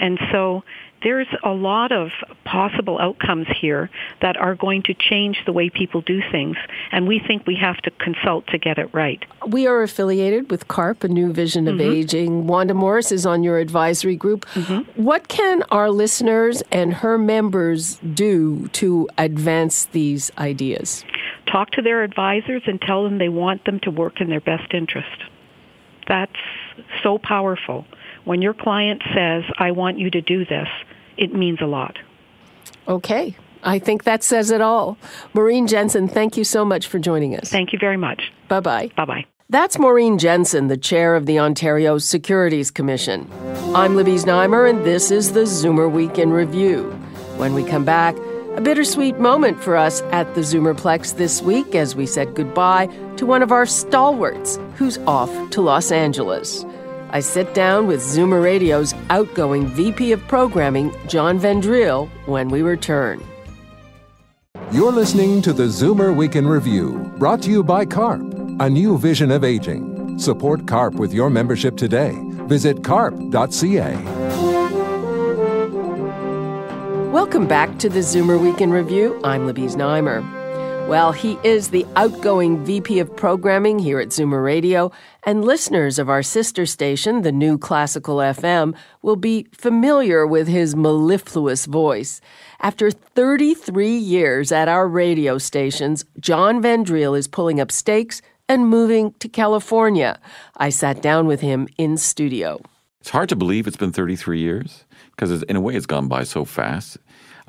And 0.00 0.18
so 0.32 0.64
there's 1.02 1.28
a 1.44 1.50
lot 1.50 1.92
of 1.92 2.10
possible 2.44 2.98
outcomes 2.98 3.46
here 3.60 3.90
that 4.20 4.36
are 4.36 4.54
going 4.54 4.82
to 4.84 4.94
change 4.94 5.42
the 5.46 5.52
way 5.52 5.70
people 5.70 6.00
do 6.00 6.20
things, 6.30 6.56
and 6.92 7.06
we 7.06 7.18
think 7.18 7.46
we 7.46 7.56
have 7.56 7.76
to 7.78 7.90
consult 7.92 8.46
to 8.48 8.58
get 8.58 8.78
it 8.78 8.92
right. 8.92 9.24
We 9.46 9.66
are 9.66 9.82
affiliated 9.82 10.50
with 10.50 10.68
CARP, 10.68 11.04
a 11.04 11.08
new 11.08 11.32
vision 11.32 11.68
of 11.68 11.76
mm-hmm. 11.76 11.92
aging. 11.92 12.46
Wanda 12.46 12.74
Morris 12.74 13.12
is 13.12 13.24
on 13.24 13.42
your 13.42 13.58
advisory 13.58 14.16
group. 14.16 14.46
Mm-hmm. 14.54 15.02
What 15.02 15.28
can 15.28 15.62
our 15.70 15.90
listeners 15.90 16.62
and 16.70 16.92
her 16.94 17.16
members 17.16 17.96
do 18.14 18.68
to 18.68 19.08
advance 19.16 19.86
these 19.86 20.30
ideas? 20.38 21.04
Talk 21.46 21.70
to 21.72 21.82
their 21.82 22.02
advisors 22.02 22.62
and 22.66 22.80
tell 22.80 23.04
them 23.04 23.18
they 23.18 23.28
want 23.28 23.64
them 23.64 23.80
to 23.80 23.90
work 23.90 24.20
in 24.20 24.28
their 24.28 24.40
best 24.40 24.72
interest. 24.74 25.24
That's 26.06 26.32
so 27.02 27.18
powerful. 27.18 27.86
When 28.24 28.42
your 28.42 28.54
client 28.54 29.02
says, 29.14 29.44
I 29.58 29.70
want 29.70 29.98
you 29.98 30.10
to 30.10 30.20
do 30.20 30.44
this, 30.44 30.68
it 31.16 31.34
means 31.34 31.60
a 31.60 31.66
lot. 31.66 31.98
Okay. 32.88 33.36
I 33.62 33.78
think 33.78 34.04
that 34.04 34.22
says 34.22 34.50
it 34.50 34.60
all. 34.60 34.96
Maureen 35.34 35.66
Jensen, 35.66 36.08
thank 36.08 36.36
you 36.36 36.44
so 36.44 36.64
much 36.64 36.86
for 36.86 36.98
joining 36.98 37.36
us. 37.36 37.50
Thank 37.50 37.72
you 37.72 37.78
very 37.78 37.96
much. 37.96 38.32
Bye 38.48 38.60
bye. 38.60 38.90
Bye 38.96 39.04
bye. 39.04 39.26
That's 39.50 39.78
Maureen 39.78 40.16
Jensen, 40.16 40.68
the 40.68 40.76
chair 40.76 41.16
of 41.16 41.26
the 41.26 41.40
Ontario 41.40 41.98
Securities 41.98 42.70
Commission. 42.70 43.28
I'm 43.74 43.96
Libby 43.96 44.14
Znaimer, 44.14 44.70
and 44.70 44.84
this 44.84 45.10
is 45.10 45.32
the 45.32 45.40
Zoomer 45.40 45.90
Week 45.90 46.18
in 46.18 46.30
Review. 46.30 46.84
When 47.36 47.54
we 47.54 47.64
come 47.64 47.84
back, 47.84 48.16
a 48.54 48.60
bittersweet 48.60 49.18
moment 49.18 49.62
for 49.62 49.76
us 49.76 50.02
at 50.12 50.34
the 50.34 50.42
Zoomerplex 50.42 51.16
this 51.16 51.42
week 51.42 51.74
as 51.74 51.96
we 51.96 52.06
said 52.06 52.34
goodbye 52.34 52.86
to 53.16 53.26
one 53.26 53.42
of 53.42 53.52
our 53.52 53.66
stalwarts 53.66 54.58
who's 54.76 54.98
off 54.98 55.30
to 55.50 55.60
Los 55.60 55.90
Angeles. 55.90 56.64
I 57.12 57.18
sit 57.18 57.54
down 57.54 57.88
with 57.88 58.00
Zoomer 58.00 58.40
Radio's 58.40 58.94
outgoing 59.10 59.66
VP 59.66 60.12
of 60.12 60.20
Programming, 60.28 60.94
John 61.08 61.40
Van 61.40 61.60
Driel, 61.60 62.08
when 62.26 62.48
we 62.48 62.62
return. 62.62 63.20
You're 64.70 64.92
listening 64.92 65.42
to 65.42 65.52
the 65.52 65.64
Zoomer 65.64 66.14
Week 66.14 66.36
in 66.36 66.46
Review, 66.46 67.12
brought 67.18 67.42
to 67.42 67.50
you 67.50 67.64
by 67.64 67.84
CARP, 67.84 68.22
a 68.60 68.70
new 68.70 68.96
vision 68.96 69.32
of 69.32 69.42
aging. 69.42 70.20
Support 70.20 70.68
CARP 70.68 70.94
with 70.94 71.12
your 71.12 71.30
membership 71.30 71.76
today. 71.76 72.16
Visit 72.46 72.84
carp.ca. 72.84 73.96
Welcome 77.10 77.48
back 77.48 77.76
to 77.80 77.88
the 77.88 78.00
Zoomer 78.00 78.40
Week 78.40 78.60
in 78.60 78.70
Review. 78.70 79.20
I'm 79.24 79.46
Libby 79.46 79.62
Znaimer. 79.62 80.39
Well, 80.90 81.12
he 81.12 81.38
is 81.44 81.70
the 81.70 81.86
outgoing 81.94 82.64
VP 82.64 82.98
of 82.98 83.14
Programming 83.14 83.78
here 83.78 84.00
at 84.00 84.08
Zoomer 84.08 84.42
Radio, 84.42 84.90
and 85.22 85.44
listeners 85.44 86.00
of 86.00 86.08
our 86.08 86.20
sister 86.20 86.66
station, 86.66 87.22
the 87.22 87.30
new 87.30 87.58
Classical 87.58 88.16
FM, 88.16 88.74
will 89.00 89.14
be 89.14 89.46
familiar 89.52 90.26
with 90.26 90.48
his 90.48 90.74
mellifluous 90.74 91.66
voice. 91.66 92.20
After 92.58 92.90
33 92.90 93.96
years 93.96 94.50
at 94.50 94.66
our 94.66 94.88
radio 94.88 95.38
stations, 95.38 96.04
John 96.18 96.60
Van 96.60 96.84
Driel 96.84 97.16
is 97.16 97.28
pulling 97.28 97.60
up 97.60 97.70
stakes 97.70 98.20
and 98.48 98.68
moving 98.68 99.12
to 99.20 99.28
California. 99.28 100.18
I 100.56 100.70
sat 100.70 101.00
down 101.00 101.28
with 101.28 101.40
him 101.40 101.68
in 101.78 101.98
studio. 101.98 102.60
It's 103.00 103.10
hard 103.10 103.28
to 103.28 103.36
believe 103.36 103.68
it's 103.68 103.76
been 103.76 103.92
33 103.92 104.40
years 104.40 104.86
because, 105.12 105.44
in 105.44 105.54
a 105.54 105.60
way, 105.60 105.76
it's 105.76 105.86
gone 105.86 106.08
by 106.08 106.24
so 106.24 106.44
fast 106.44 106.98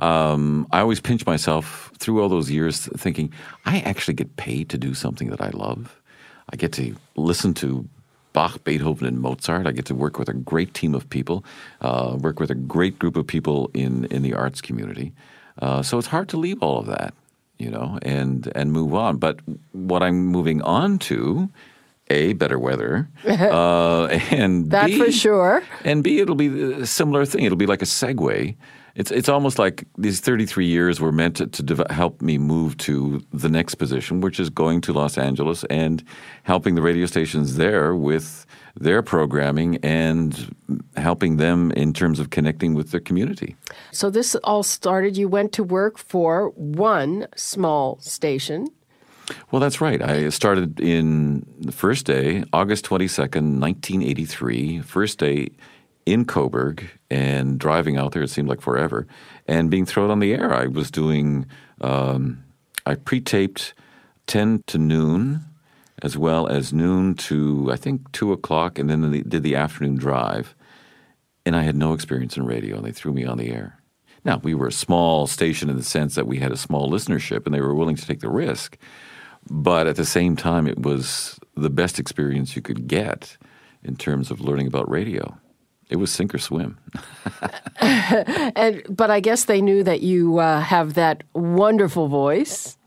um, 0.02 0.68
I 0.72 0.80
always 0.80 1.00
pinch 1.00 1.26
myself 1.26 1.92
through 2.00 2.22
all 2.22 2.28
those 2.30 2.50
years 2.50 2.88
thinking, 2.98 3.32
I 3.66 3.80
actually 3.82 4.16
get 4.16 4.36
paid 4.36 4.70
to 4.70 4.78
do 4.78 4.94
something 4.94 5.30
that 5.30 5.40
I 5.40 5.50
love. 5.50 6.02
I 6.52 6.56
get 6.56 6.74
to 6.74 6.96
listen 7.16 7.54
to 7.56 7.88
Bach, 8.34 8.64
Beethoven, 8.64 9.08
and 9.08 9.20
Mozart. 9.20 9.68
I 9.68 9.72
get 9.72 9.86
to 9.86 9.96
work 9.96 10.18
with 10.18 10.28
a 10.28 10.34
great 10.34 10.74
team 10.74 10.96
of 10.96 11.10
people, 11.10 11.46
uh, 11.82 12.18
work 12.20 12.40
with 12.40 12.50
a 12.50 12.56
great 12.56 12.98
group 12.98 13.16
of 13.16 13.28
people 13.28 13.70
in, 13.74 14.06
in 14.06 14.24
the 14.24 14.34
arts 14.34 14.60
community. 14.60 15.14
Uh, 15.62 15.84
so 15.84 15.98
it's 16.00 16.08
hard 16.08 16.30
to 16.30 16.38
leave 16.38 16.62
all 16.64 16.80
of 16.80 16.88
that, 16.88 17.14
you 17.60 17.70
know, 17.70 18.00
and 18.02 18.52
and 18.56 18.72
move 18.72 18.96
on. 18.96 19.18
But 19.18 19.40
what 19.74 20.02
I'm 20.02 20.26
moving 20.26 20.62
on 20.62 20.98
to, 21.00 21.50
a 22.10 22.34
better 22.34 22.58
weather, 22.58 23.10
uh, 23.26 24.08
and 24.32 24.72
that 24.72 24.88
B, 24.88 24.98
for 24.98 25.12
sure, 25.12 25.64
and 25.84 26.04
B 26.04 26.20
it'll 26.20 26.36
be 26.36 26.48
a 26.74 26.86
similar 26.86 27.26
thing. 27.26 27.44
It'll 27.44 27.58
be 27.58 27.68
like 27.68 27.82
a 27.82 27.86
segue 27.86 28.56
it's 28.96 29.12
it's 29.12 29.30
almost 29.30 29.58
like 29.58 29.86
these 29.98 30.20
33 30.20 30.66
years 30.66 31.00
were 31.00 31.12
meant 31.12 31.38
to, 31.38 31.48
to 31.48 31.86
help 31.90 32.22
me 32.22 32.38
move 32.38 32.78
to 32.78 33.22
the 33.32 33.50
next 33.50 33.76
position, 33.76 34.22
which 34.22 34.40
is 34.40 34.50
going 34.50 34.82
to 34.82 34.94
Los 34.94 35.18
Angeles 35.18 35.64
and 35.66 36.04
helping 36.44 36.76
the 36.76 36.82
radio 36.82 37.06
stations 37.06 37.56
there 37.58 37.96
with 37.96 38.46
their 38.76 39.02
programming 39.02 39.78
and 39.78 40.56
helping 40.96 41.38
them 41.38 41.72
in 41.72 41.94
terms 41.94 42.20
of 42.20 42.30
connecting 42.30 42.74
with 42.74 42.92
their 42.92 43.00
community. 43.00 43.56
So 43.92 44.10
this 44.10 44.36
all 44.44 44.64
started. 44.64 45.18
You 45.18 45.28
went 45.28 45.52
to 45.54 45.64
work 45.64 45.98
for 45.98 46.50
one 46.50 47.28
small 47.36 48.00
station. 48.00 48.68
Well, 49.52 49.60
that's 49.60 49.80
right. 49.80 50.02
I 50.02 50.30
started 50.30 50.80
in 50.80 51.46
the 51.60 51.72
first 51.72 52.06
day, 52.06 52.44
August 52.52 52.86
22nd, 52.86 53.60
1983. 53.60 54.82
First 54.82 55.20
day 55.20 55.50
in 56.06 56.26
Cobourg 56.26 56.84
and 57.10 57.60
driving 57.60 57.98
out 57.98 58.12
there, 58.12 58.24
it 58.24 58.30
seemed 58.30 58.50
like 58.50 58.62
forever, 58.62 59.08
and 59.48 59.70
being 59.70 59.86
thrown 59.86 60.10
on 60.10 60.20
the 60.20 60.34
air. 60.34 60.54
I 60.54 60.68
was 60.68 60.92
doing, 60.92 61.46
um, 61.82 62.44
I 62.86 62.96
pre 62.96 63.22
taped 63.22 63.74
10 64.28 64.64
to 64.68 64.78
noon, 64.78 65.42
as 66.02 66.18
well 66.18 66.48
as 66.48 66.74
noon 66.74 67.16
to, 67.16 67.70
I 67.72 67.76
think, 67.76 68.12
2 68.12 68.32
o'clock, 68.32 68.80
and 68.80 68.90
then 68.90 69.12
did 69.28 69.44
the 69.44 69.56
afternoon 69.56 69.96
drive. 69.96 70.56
And 71.46 71.56
I 71.56 71.64
had 71.64 71.76
no 71.76 71.94
experience 71.94 72.38
in 72.38 72.46
radio, 72.46 72.78
and 72.78 72.86
they 72.86 72.92
threw 72.92 73.14
me 73.14 73.26
on 73.26 73.38
the 73.38 73.52
air. 73.52 73.82
Now, 74.24 74.40
we 74.44 74.54
were 74.54 74.68
a 74.68 74.72
small 74.72 75.26
station 75.26 75.70
in 75.70 75.78
the 75.78 75.84
sense 75.84 76.16
that 76.16 76.28
we 76.28 76.38
had 76.38 76.52
a 76.52 76.58
small 76.58 76.90
listenership, 76.90 77.46
and 77.46 77.54
they 77.54 77.62
were 77.62 77.74
willing 77.74 77.96
to 77.96 78.06
take 78.06 78.20
the 78.20 78.30
risk. 78.30 78.78
But 79.50 79.88
at 79.88 79.96
the 79.96 80.06
same 80.06 80.36
time, 80.36 80.68
it 80.68 80.80
was 80.80 81.40
the 81.56 81.72
best 81.72 82.00
experience 82.00 82.56
you 82.56 82.62
could 82.62 82.88
get 82.88 83.38
in 83.84 83.96
terms 83.96 84.30
of 84.30 84.42
learning 84.42 84.68
about 84.68 84.90
radio. 84.90 85.38
It 85.92 85.98
was 85.98 86.12
sink 86.12 86.34
or 86.34 86.40
swim. 86.40 86.78
and, 87.82 88.82
but 88.90 89.12
I 89.12 89.20
guess 89.20 89.46
they 89.46 89.62
knew 89.62 89.84
that 89.84 90.02
you 90.02 90.40
uh, 90.40 90.62
have 90.62 90.94
that 90.94 91.24
wonderful 91.34 92.08
voice. 92.08 92.78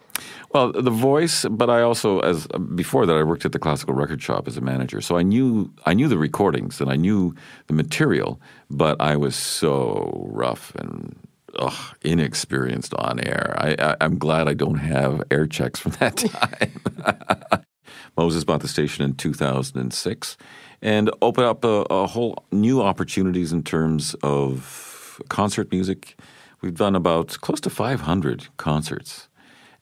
Well, 0.54 0.72
the 0.72 0.90
voice, 0.90 1.44
but 1.50 1.68
I 1.68 1.82
also, 1.82 2.20
as 2.20 2.46
before 2.74 3.06
that, 3.06 3.14
I 3.14 3.22
worked 3.24 3.44
at 3.44 3.52
the 3.52 3.58
classical 3.58 3.94
record 3.94 4.22
shop 4.22 4.48
as 4.48 4.56
a 4.56 4.60
manager, 4.60 5.00
so 5.00 5.18
I 5.18 5.22
knew 5.22 5.70
I 5.84 5.94
knew 5.94 6.06
the 6.06 6.16
recordings 6.16 6.80
and 6.80 6.90
I 6.90 6.94
knew 6.94 7.34
the 7.66 7.74
material, 7.74 8.40
but 8.70 9.00
I 9.00 9.16
was 9.16 9.34
so 9.34 10.28
rough 10.32 10.72
and 10.76 11.16
ugh, 11.58 11.96
inexperienced 12.02 12.94
on 12.94 13.20
air. 13.20 13.54
I, 13.58 13.96
am 14.00 14.16
glad 14.16 14.48
I 14.48 14.54
don't 14.54 14.78
have 14.78 15.24
air 15.30 15.46
checks 15.46 15.80
from 15.80 15.92
that 15.98 16.16
time. 17.52 17.64
Moses 18.16 18.44
bought 18.44 18.60
the 18.60 18.68
station 18.68 19.04
in 19.04 19.14
2006 19.14 20.36
and 20.84 21.10
open 21.22 21.42
up 21.44 21.64
a, 21.64 21.86
a 21.88 22.06
whole 22.06 22.44
new 22.52 22.82
opportunities 22.82 23.52
in 23.52 23.62
terms 23.62 24.14
of 24.22 25.20
concert 25.30 25.72
music. 25.72 26.16
We've 26.60 26.74
done 26.74 26.94
about 26.94 27.38
close 27.40 27.60
to 27.62 27.70
500 27.70 28.48
concerts. 28.58 29.28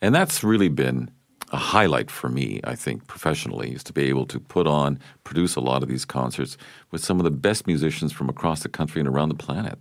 And 0.00 0.14
that's 0.14 0.44
really 0.44 0.68
been 0.68 1.10
a 1.50 1.56
highlight 1.56 2.10
for 2.10 2.28
me, 2.28 2.60
I 2.64 2.76
think, 2.76 3.08
professionally, 3.08 3.72
is 3.72 3.84
to 3.84 3.92
be 3.92 4.04
able 4.04 4.26
to 4.26 4.38
put 4.38 4.66
on, 4.66 4.98
produce 5.24 5.56
a 5.56 5.60
lot 5.60 5.82
of 5.82 5.88
these 5.88 6.04
concerts 6.04 6.56
with 6.92 7.04
some 7.04 7.18
of 7.18 7.24
the 7.24 7.30
best 7.30 7.66
musicians 7.66 8.12
from 8.12 8.28
across 8.28 8.62
the 8.62 8.68
country 8.68 9.00
and 9.00 9.08
around 9.08 9.28
the 9.28 9.34
planet. 9.34 9.78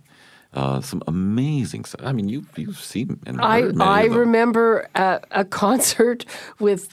Uh, 0.54 0.80
some 0.80 1.02
amazing 1.06 1.84
stuff. 1.84 2.04
I 2.04 2.12
mean, 2.12 2.28
you, 2.28 2.44
you've 2.56 2.78
seen 2.78 3.18
and 3.26 3.40
I, 3.40 3.70
I 3.80 4.04
remember 4.04 4.86
a, 4.94 5.20
a 5.30 5.44
concert 5.46 6.26
with 6.58 6.92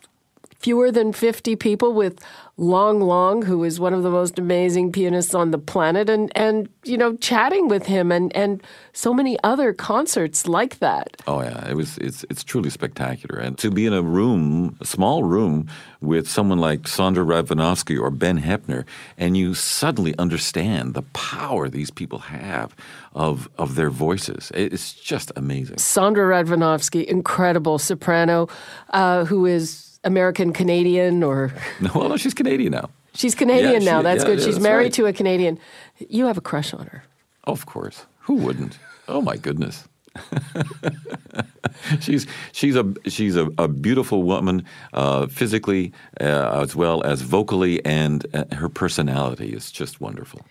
fewer 0.60 0.92
than 0.92 1.14
50 1.14 1.56
people 1.56 1.94
with 1.94 2.20
Lang 2.60 3.00
Lang, 3.00 3.42
who 3.42 3.64
is 3.64 3.80
one 3.80 3.94
of 3.94 4.04
the 4.04 4.10
most 4.10 4.38
amazing 4.38 4.92
pianists 4.92 5.34
on 5.34 5.52
the 5.52 5.58
planet, 5.58 6.10
and, 6.10 6.30
and 6.36 6.68
you 6.84 6.98
know, 6.98 7.16
chatting 7.16 7.70
with 7.70 7.86
him 7.86 8.12
and, 8.12 8.36
and 8.36 8.62
so 8.92 9.14
many 9.14 9.38
other 9.46 9.72
concerts 9.72 10.46
like 10.46 10.80
that. 10.80 11.16
Oh 11.26 11.42
yeah, 11.42 11.70
it 11.70 11.76
was 11.76 11.98
it's 12.00 12.26
it's 12.30 12.44
truly 12.44 12.70
spectacular. 12.70 13.40
And 13.40 13.58
to 13.60 13.72
be 13.72 13.86
in 13.86 13.94
a 13.94 14.02
room, 14.02 14.76
a 14.82 14.86
small 14.86 15.24
room 15.24 15.70
with 16.02 16.30
someone 16.30 16.60
like 16.60 16.82
Sondra 16.82 17.26
Radvanovsky 17.26 17.98
or 17.98 18.12
Ben 18.12 18.42
Heppner, 18.42 18.84
and 19.18 19.38
you 19.38 19.54
suddenly 19.54 20.14
understand 20.18 20.96
the 20.96 21.04
power 21.14 21.70
these 21.70 21.92
people 21.92 22.20
have 22.20 22.76
of 23.14 23.50
of 23.58 23.76
their 23.76 23.90
voices. 23.90 24.52
It's 24.54 24.92
just 24.92 25.32
amazing. 25.38 25.78
Sondra 25.78 26.28
Radvanovsky, 26.28 27.06
incredible 27.06 27.80
soprano, 27.80 28.50
uh, 28.90 29.24
who 29.24 29.46
is 29.46 29.89
American 30.04 30.54
Canadian 30.54 31.24
or? 31.24 31.54
No, 31.82 31.92
well, 31.96 32.10
no, 32.10 32.18
she's 32.18 32.34
Canadian 32.34 32.72
now. 32.72 32.90
She's 33.14 33.36
Canadian 33.36 33.74
yeah, 33.74 33.80
she, 33.80 33.86
now. 33.86 34.02
That's 34.02 34.24
yeah, 34.24 34.30
good. 34.30 34.40
Yeah, 34.40 34.46
she's 34.46 34.56
that's 34.56 34.64
married 34.64 34.84
right. 34.86 34.94
to 34.94 35.06
a 35.08 35.14
Canadian. 35.14 35.60
You 35.98 36.26
have 36.26 36.38
a 36.38 36.42
crush 36.42 36.74
on 36.74 36.88
her. 36.88 37.04
of 37.44 37.66
course. 37.66 38.06
Who 38.22 38.36
wouldn't? 38.36 38.78
Oh 39.08 39.22
my 39.22 39.38
goodness. 39.38 39.88
she's 42.00 42.28
she's 42.52 42.76
a 42.76 42.86
she's 43.08 43.36
a, 43.36 43.50
a 43.58 43.68
beautiful 43.68 44.24
woman, 44.24 44.66
uh, 44.94 45.28
physically 45.28 45.92
uh, 46.20 46.62
as 46.62 46.76
well 46.76 47.04
as 47.04 47.22
vocally, 47.22 47.84
and 47.86 48.26
uh, 48.34 48.44
her 48.56 48.70
personality 48.70 49.50
is 49.54 49.72
just 49.72 50.02
wonderful. 50.02 50.42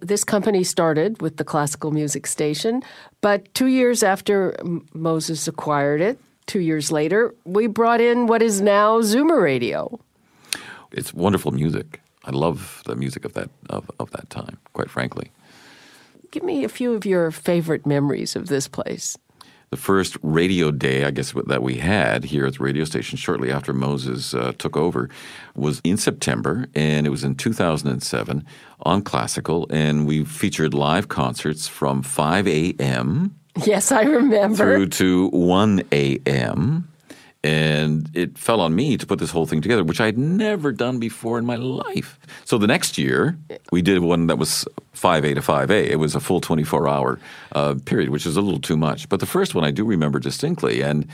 This 0.00 0.24
company 0.24 0.64
started 0.64 1.22
with 1.22 1.36
the 1.36 1.44
classical 1.44 1.90
music 1.90 2.26
station, 2.26 2.82
but 3.20 3.52
two 3.54 3.66
years 3.66 4.02
after 4.02 4.54
M- 4.60 4.86
Moses 4.92 5.48
acquired 5.48 6.00
it, 6.00 6.18
two 6.46 6.60
years 6.60 6.90
later, 6.92 7.34
we 7.44 7.66
brought 7.66 8.00
in 8.00 8.26
what 8.26 8.42
is 8.42 8.60
now 8.60 9.00
Zoomer 9.00 9.42
Radio. 9.42 9.98
It's 10.92 11.12
wonderful 11.12 11.52
music. 11.52 12.00
I 12.24 12.30
love 12.30 12.82
the 12.86 12.96
music 12.96 13.24
of 13.24 13.34
that 13.34 13.50
of, 13.68 13.90
of 13.98 14.10
that 14.12 14.30
time, 14.30 14.58
quite 14.72 14.90
frankly. 14.90 15.30
Give 16.30 16.42
me 16.42 16.64
a 16.64 16.68
few 16.68 16.94
of 16.94 17.04
your 17.04 17.30
favorite 17.30 17.86
memories 17.86 18.34
of 18.34 18.48
this 18.48 18.66
place. 18.66 19.16
The 19.70 19.76
first 19.76 20.16
radio 20.22 20.70
day, 20.70 21.04
I 21.04 21.10
guess, 21.10 21.32
that 21.46 21.62
we 21.62 21.76
had 21.76 22.24
here 22.24 22.46
at 22.46 22.54
the 22.54 22.64
radio 22.64 22.84
station 22.84 23.18
shortly 23.18 23.50
after 23.50 23.72
Moses 23.72 24.32
uh, 24.32 24.52
took 24.56 24.76
over 24.76 25.10
was 25.56 25.80
in 25.82 25.96
September, 25.96 26.66
and 26.74 27.06
it 27.06 27.10
was 27.10 27.24
in 27.24 27.34
2007 27.34 28.44
on 28.80 29.02
Classical, 29.02 29.66
and 29.70 30.06
we 30.06 30.24
featured 30.24 30.74
live 30.74 31.08
concerts 31.08 31.66
from 31.66 32.02
5 32.02 32.46
a.m. 32.46 33.34
Yes, 33.62 33.92
I 33.92 34.02
remember. 34.02 34.56
through 34.56 34.88
to 34.88 35.28
1 35.28 35.82
a.m. 35.92 36.88
And 37.44 38.08
it 38.14 38.38
fell 38.38 38.62
on 38.62 38.74
me 38.74 38.96
to 38.96 39.06
put 39.06 39.18
this 39.18 39.30
whole 39.30 39.44
thing 39.44 39.60
together, 39.60 39.84
which 39.84 40.00
I 40.00 40.06
had 40.06 40.16
never 40.16 40.72
done 40.72 40.98
before 40.98 41.38
in 41.38 41.44
my 41.44 41.56
life. 41.56 42.18
So 42.46 42.56
the 42.56 42.66
next 42.66 42.96
year, 42.96 43.36
we 43.70 43.82
did 43.82 43.98
one 43.98 44.28
that 44.28 44.38
was 44.38 44.64
5A 44.96 45.34
to 45.34 45.42
5A. 45.42 45.90
It 45.90 45.96
was 45.96 46.14
a 46.14 46.20
full 46.20 46.40
24 46.40 46.88
hour 46.88 47.20
uh, 47.52 47.74
period, 47.84 48.08
which 48.08 48.24
is 48.24 48.38
a 48.38 48.40
little 48.40 48.60
too 48.60 48.78
much. 48.78 49.10
But 49.10 49.20
the 49.20 49.26
first 49.26 49.54
one 49.54 49.62
I 49.62 49.72
do 49.72 49.84
remember 49.84 50.18
distinctly 50.18 50.80
and 50.80 51.06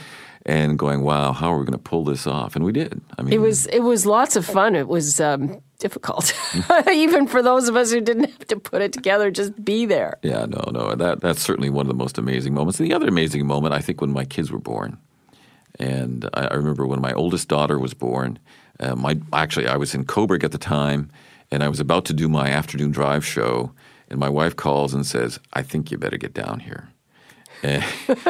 and 0.45 0.79
going, 0.79 1.01
wow, 1.01 1.33
how 1.33 1.53
are 1.53 1.59
we 1.59 1.65
going 1.65 1.73
to 1.73 1.77
pull 1.77 2.03
this 2.03 2.25
off? 2.25 2.55
And 2.55 2.65
we 2.65 2.71
did. 2.71 2.99
I 3.17 3.21
mean, 3.21 3.33
It 3.33 3.39
was 3.39 3.67
it 3.67 3.81
was 3.81 4.05
lots 4.05 4.35
of 4.37 4.45
fun. 4.45 4.75
It 4.75 4.87
was 4.87 5.19
um, 5.19 5.61
difficult, 5.79 6.33
even 6.91 7.27
for 7.27 7.41
those 7.41 7.67
of 7.67 7.75
us 7.75 7.91
who 7.91 7.99
didn't 7.99 8.29
have 8.29 8.47
to 8.47 8.55
put 8.55 8.81
it 8.81 8.93
together. 8.93 9.31
Just 9.31 9.63
be 9.63 9.85
there. 9.85 10.17
Yeah, 10.23 10.45
no, 10.45 10.63
no. 10.71 10.95
That 10.95 11.19
that's 11.19 11.41
certainly 11.41 11.69
one 11.69 11.85
of 11.85 11.89
the 11.89 12.03
most 12.03 12.17
amazing 12.17 12.53
moments. 12.53 12.77
The 12.79 12.93
other 12.93 13.07
amazing 13.07 13.45
moment, 13.45 13.73
I 13.73 13.79
think, 13.79 13.99
when 13.99 14.11
my 14.11 14.23
kids 14.25 14.49
were 14.51 14.59
born, 14.59 14.97
and 15.79 16.29
I, 16.33 16.47
I 16.47 16.53
remember 16.55 16.85
when 16.85 17.01
my 17.01 17.13
oldest 17.13 17.47
daughter 17.47 17.79
was 17.79 17.93
born. 17.93 18.39
Uh, 18.79 18.95
my 18.95 19.19
actually, 19.33 19.67
I 19.67 19.77
was 19.77 19.93
in 19.93 20.05
Cobourg 20.05 20.43
at 20.43 20.51
the 20.51 20.57
time, 20.57 21.11
and 21.51 21.63
I 21.63 21.69
was 21.69 21.79
about 21.79 22.05
to 22.05 22.13
do 22.13 22.27
my 22.27 22.49
afternoon 22.49 22.91
drive 22.91 23.25
show, 23.25 23.71
and 24.09 24.19
my 24.19 24.29
wife 24.29 24.55
calls 24.55 24.93
and 24.93 25.05
says, 25.05 25.39
"I 25.53 25.61
think 25.63 25.91
you 25.91 25.97
better 25.97 26.17
get 26.17 26.33
down 26.33 26.59
here." 26.61 26.89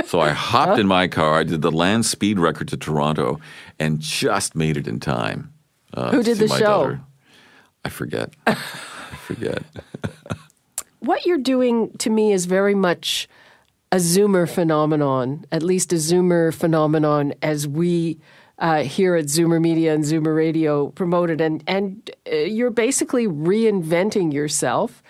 So 0.07 0.19
I 0.19 0.31
hopped 0.31 0.77
in 0.77 0.87
my 0.87 1.07
car. 1.07 1.39
I 1.39 1.43
did 1.43 1.61
the 1.61 1.71
land 1.71 2.05
speed 2.05 2.37
record 2.37 2.67
to 2.67 2.77
Toronto, 2.77 3.39
and 3.79 3.99
just 4.01 4.55
made 4.55 4.75
it 4.75 4.87
in 4.87 4.99
time. 4.99 5.53
Uh, 5.93 6.11
Who 6.11 6.21
did 6.21 6.37
the 6.37 6.49
show? 6.49 6.59
daughter. 6.59 7.01
I 7.85 7.89
forget. 7.89 8.33
I 8.45 8.55
forget. 8.55 9.63
What 10.99 11.25
you're 11.25 11.39
doing 11.39 11.97
to 11.97 12.11
me 12.11 12.31
is 12.31 12.45
very 12.45 12.75
much 12.75 13.27
a 13.91 13.97
Zoomer 13.97 14.49
phenomenon, 14.49 15.45
at 15.51 15.63
least 15.63 15.91
a 15.91 15.97
Zoomer 15.97 16.53
phenomenon 16.53 17.33
as 17.41 17.67
we 17.67 18.19
uh, 18.59 18.83
here 18.83 19.15
at 19.15 19.25
Zoomer 19.25 19.59
Media 19.59 19.93
and 19.93 20.03
Zoomer 20.03 20.35
Radio 20.35 20.87
promote 20.89 21.31
it. 21.31 21.41
And, 21.41 21.63
and 21.67 22.09
uh, 22.31 22.35
you're 22.35 22.69
basically 22.69 23.27
reinventing 23.27 24.31
yourself 24.31 25.01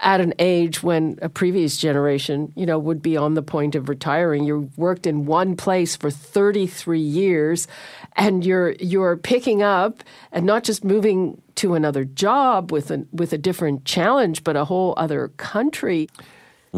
at 0.00 0.20
an 0.20 0.32
age 0.38 0.82
when 0.82 1.18
a 1.20 1.28
previous 1.28 1.76
generation, 1.76 2.52
you 2.56 2.64
know, 2.64 2.78
would 2.78 3.02
be 3.02 3.16
on 3.16 3.34
the 3.34 3.42
point 3.42 3.74
of 3.74 3.88
retiring. 3.88 4.44
You 4.44 4.70
worked 4.76 5.06
in 5.06 5.26
one 5.26 5.56
place 5.56 5.96
for 5.96 6.10
33 6.10 7.00
years 7.00 7.68
and 8.16 8.44
you're 8.44 8.72
you're 8.80 9.16
picking 9.16 9.62
up 9.62 10.02
and 10.32 10.46
not 10.46 10.64
just 10.64 10.84
moving 10.84 11.42
to 11.56 11.74
another 11.74 12.04
job 12.04 12.70
with 12.72 12.90
a 12.90 13.04
with 13.12 13.32
a 13.32 13.38
different 13.38 13.84
challenge, 13.84 14.44
but 14.44 14.56
a 14.56 14.64
whole 14.64 14.94
other 14.96 15.28
country. 15.36 16.08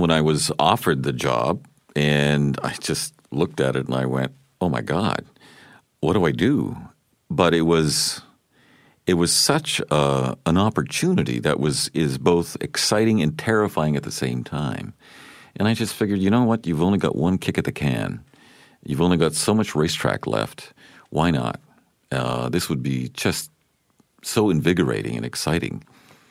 When 0.00 0.11
I 0.11 0.21
was 0.21 0.50
offered 0.59 1.02
the 1.02 1.12
job, 1.12 1.66
and 1.95 2.59
I 2.62 2.75
just 2.80 3.14
looked 3.30 3.61
at 3.61 3.76
it 3.76 3.87
and 3.87 3.95
I 3.95 4.07
went, 4.07 4.33
"Oh 4.61 4.69
my 4.69 4.80
God, 4.80 5.25
what 6.00 6.14
do 6.14 6.25
I 6.25 6.33
do?" 6.33 6.76
But 7.30 7.54
it 7.54 7.62
was 7.62 8.23
it 9.07 9.14
was 9.14 9.33
such 9.33 9.80
a, 9.90 10.37
an 10.47 10.57
opportunity 10.57 11.40
that 11.40 11.59
was 11.59 11.88
is 11.88 12.19
both 12.19 12.57
exciting 12.61 13.21
and 13.23 13.37
terrifying 13.38 13.97
at 13.97 14.04
the 14.04 14.12
same 14.12 14.45
time. 14.45 14.95
And 15.57 15.66
I 15.66 15.75
just 15.75 15.95
figured, 15.95 16.21
you 16.21 16.30
know 16.30 16.45
what? 16.45 16.66
You've 16.66 16.83
only 16.83 16.99
got 16.99 17.16
one 17.16 17.37
kick 17.37 17.59
at 17.59 17.64
the 17.64 17.73
can. 17.73 18.23
You've 18.85 19.00
only 19.00 19.16
got 19.16 19.35
so 19.35 19.52
much 19.52 19.75
racetrack 19.75 20.26
left. 20.26 20.73
Why 21.11 21.30
not? 21.30 21.61
Uh, 22.12 22.49
this 22.49 22.69
would 22.69 22.83
be 22.83 23.09
just 23.09 23.50
so 24.23 24.49
invigorating 24.49 25.16
and 25.16 25.27
exciting. 25.27 25.83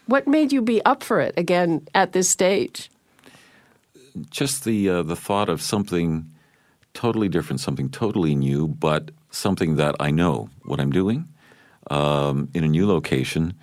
What 0.08 0.26
made 0.26 0.52
you 0.52 0.62
be 0.62 0.84
up 0.86 1.04
for 1.04 1.20
it 1.20 1.34
again 1.38 1.86
at 1.94 2.14
this 2.14 2.30
stage? 2.30 2.90
Just 4.30 4.64
the 4.64 4.90
uh, 4.90 5.04
the 5.04 5.16
thought 5.16 5.50
of 5.50 5.62
something 5.62 6.26
totally 6.94 7.30
different, 7.30 7.60
something 7.60 7.90
totally 7.90 8.36
new, 8.36 8.68
but 8.68 9.12
something 9.32 9.76
that 9.76 9.96
I 10.00 10.12
know 10.12 10.50
what 10.64 10.80
I'm 10.80 10.92
doing 10.92 11.28
um, 11.90 12.50
in 12.54 12.64
a 12.64 12.68
new 12.68 12.88
location 12.88 13.54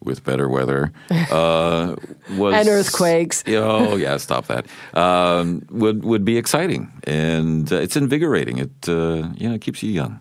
with 0.00 0.22
better 0.22 0.48
weather 0.48 0.92
uh, 1.10 1.96
was 2.36 2.54
And 2.54 2.68
earthquakes. 2.68 3.42
oh 3.48 3.96
yeah, 3.96 4.16
stop 4.18 4.46
that. 4.46 4.66
Um, 4.94 5.66
would 5.70 6.04
would 6.04 6.24
be 6.24 6.36
exciting 6.36 6.92
and 7.04 7.72
uh, 7.72 7.76
it's 7.76 7.96
invigorating. 7.96 8.58
It 8.58 8.88
uh, 8.88 9.28
you 9.34 9.48
know 9.48 9.58
keeps 9.58 9.82
you 9.82 9.90
young. 9.90 10.20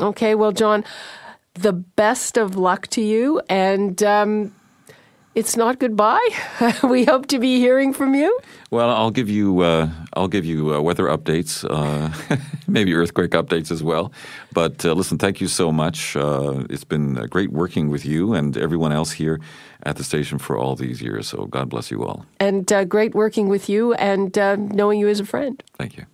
Okay, 0.00 0.34
well, 0.34 0.50
John, 0.52 0.84
the 1.54 1.72
best 1.72 2.36
of 2.36 2.56
luck 2.56 2.88
to 2.88 3.00
you, 3.00 3.40
and 3.48 4.02
um, 4.02 4.52
it's 5.34 5.56
not 5.56 5.78
goodbye. 5.78 6.28
we 6.82 7.04
hope 7.04 7.26
to 7.26 7.38
be 7.38 7.58
hearing 7.58 7.92
from 7.92 8.14
you. 8.14 8.38
Well, 8.70 8.90
I'll 8.90 9.10
give 9.10 9.28
you 9.28 9.60
uh, 9.60 9.90
I'll 10.14 10.28
give 10.28 10.44
you 10.44 10.74
uh, 10.74 10.80
weather 10.80 11.04
updates, 11.04 11.64
uh, 11.68 12.36
maybe 12.66 12.94
earthquake 12.94 13.30
updates 13.32 13.70
as 13.70 13.82
well. 13.82 14.12
But 14.52 14.84
uh, 14.84 14.92
listen, 14.92 15.18
thank 15.18 15.40
you 15.40 15.48
so 15.48 15.72
much. 15.72 16.16
Uh, 16.16 16.64
it's 16.70 16.84
been 16.84 17.14
great 17.26 17.52
working 17.52 17.90
with 17.90 18.04
you 18.04 18.34
and 18.34 18.56
everyone 18.56 18.92
else 18.92 19.12
here 19.12 19.40
at 19.84 19.96
the 19.96 20.04
station 20.04 20.38
for 20.38 20.56
all 20.56 20.76
these 20.76 21.02
years. 21.02 21.28
So 21.28 21.46
God 21.46 21.68
bless 21.68 21.90
you 21.90 22.04
all. 22.04 22.26
And 22.40 22.72
uh, 22.72 22.84
great 22.84 23.14
working 23.14 23.48
with 23.48 23.68
you 23.68 23.94
and 23.94 24.36
uh, 24.38 24.56
knowing 24.56 24.98
you 25.00 25.08
as 25.08 25.20
a 25.20 25.26
friend. 25.26 25.62
Thank 25.76 25.96
you. 25.96 26.06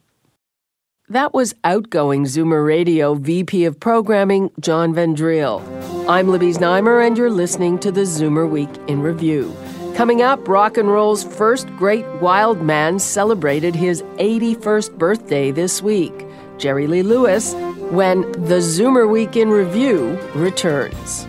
That 1.11 1.35
was 1.35 1.57
outgoing 1.65 2.25
Zoomer 2.25 2.65
Radio 2.65 3.15
VP 3.15 3.65
of 3.65 3.81
Programming, 3.81 4.49
John 4.61 4.95
Van 4.95 5.17
Driel. 5.17 5.61
I'm 6.09 6.29
Libby 6.29 6.53
Znaimer, 6.53 7.05
and 7.05 7.19
you're 7.19 7.33
listening 7.33 7.81
to 7.81 7.91
the 7.91 8.03
Zoomer 8.03 8.49
Week 8.49 8.71
in 8.87 9.03
Review. 9.03 9.53
Coming 9.97 10.23
up, 10.23 10.47
rock 10.47 10.77
and 10.77 10.89
roll's 10.89 11.25
first 11.25 11.67
great 11.71 12.07
wild 12.21 12.63
man 12.63 13.01
celebrated 13.01 13.75
his 13.75 14.03
81st 14.19 14.99
birthday 14.99 15.51
this 15.51 15.83
week. 15.83 16.15
Jerry 16.59 16.87
Lee 16.87 17.03
Lewis, 17.03 17.55
when 17.91 18.21
the 18.31 18.61
Zoomer 18.61 19.11
Week 19.11 19.35
in 19.35 19.51
Review 19.51 20.17
returns. 20.37 21.27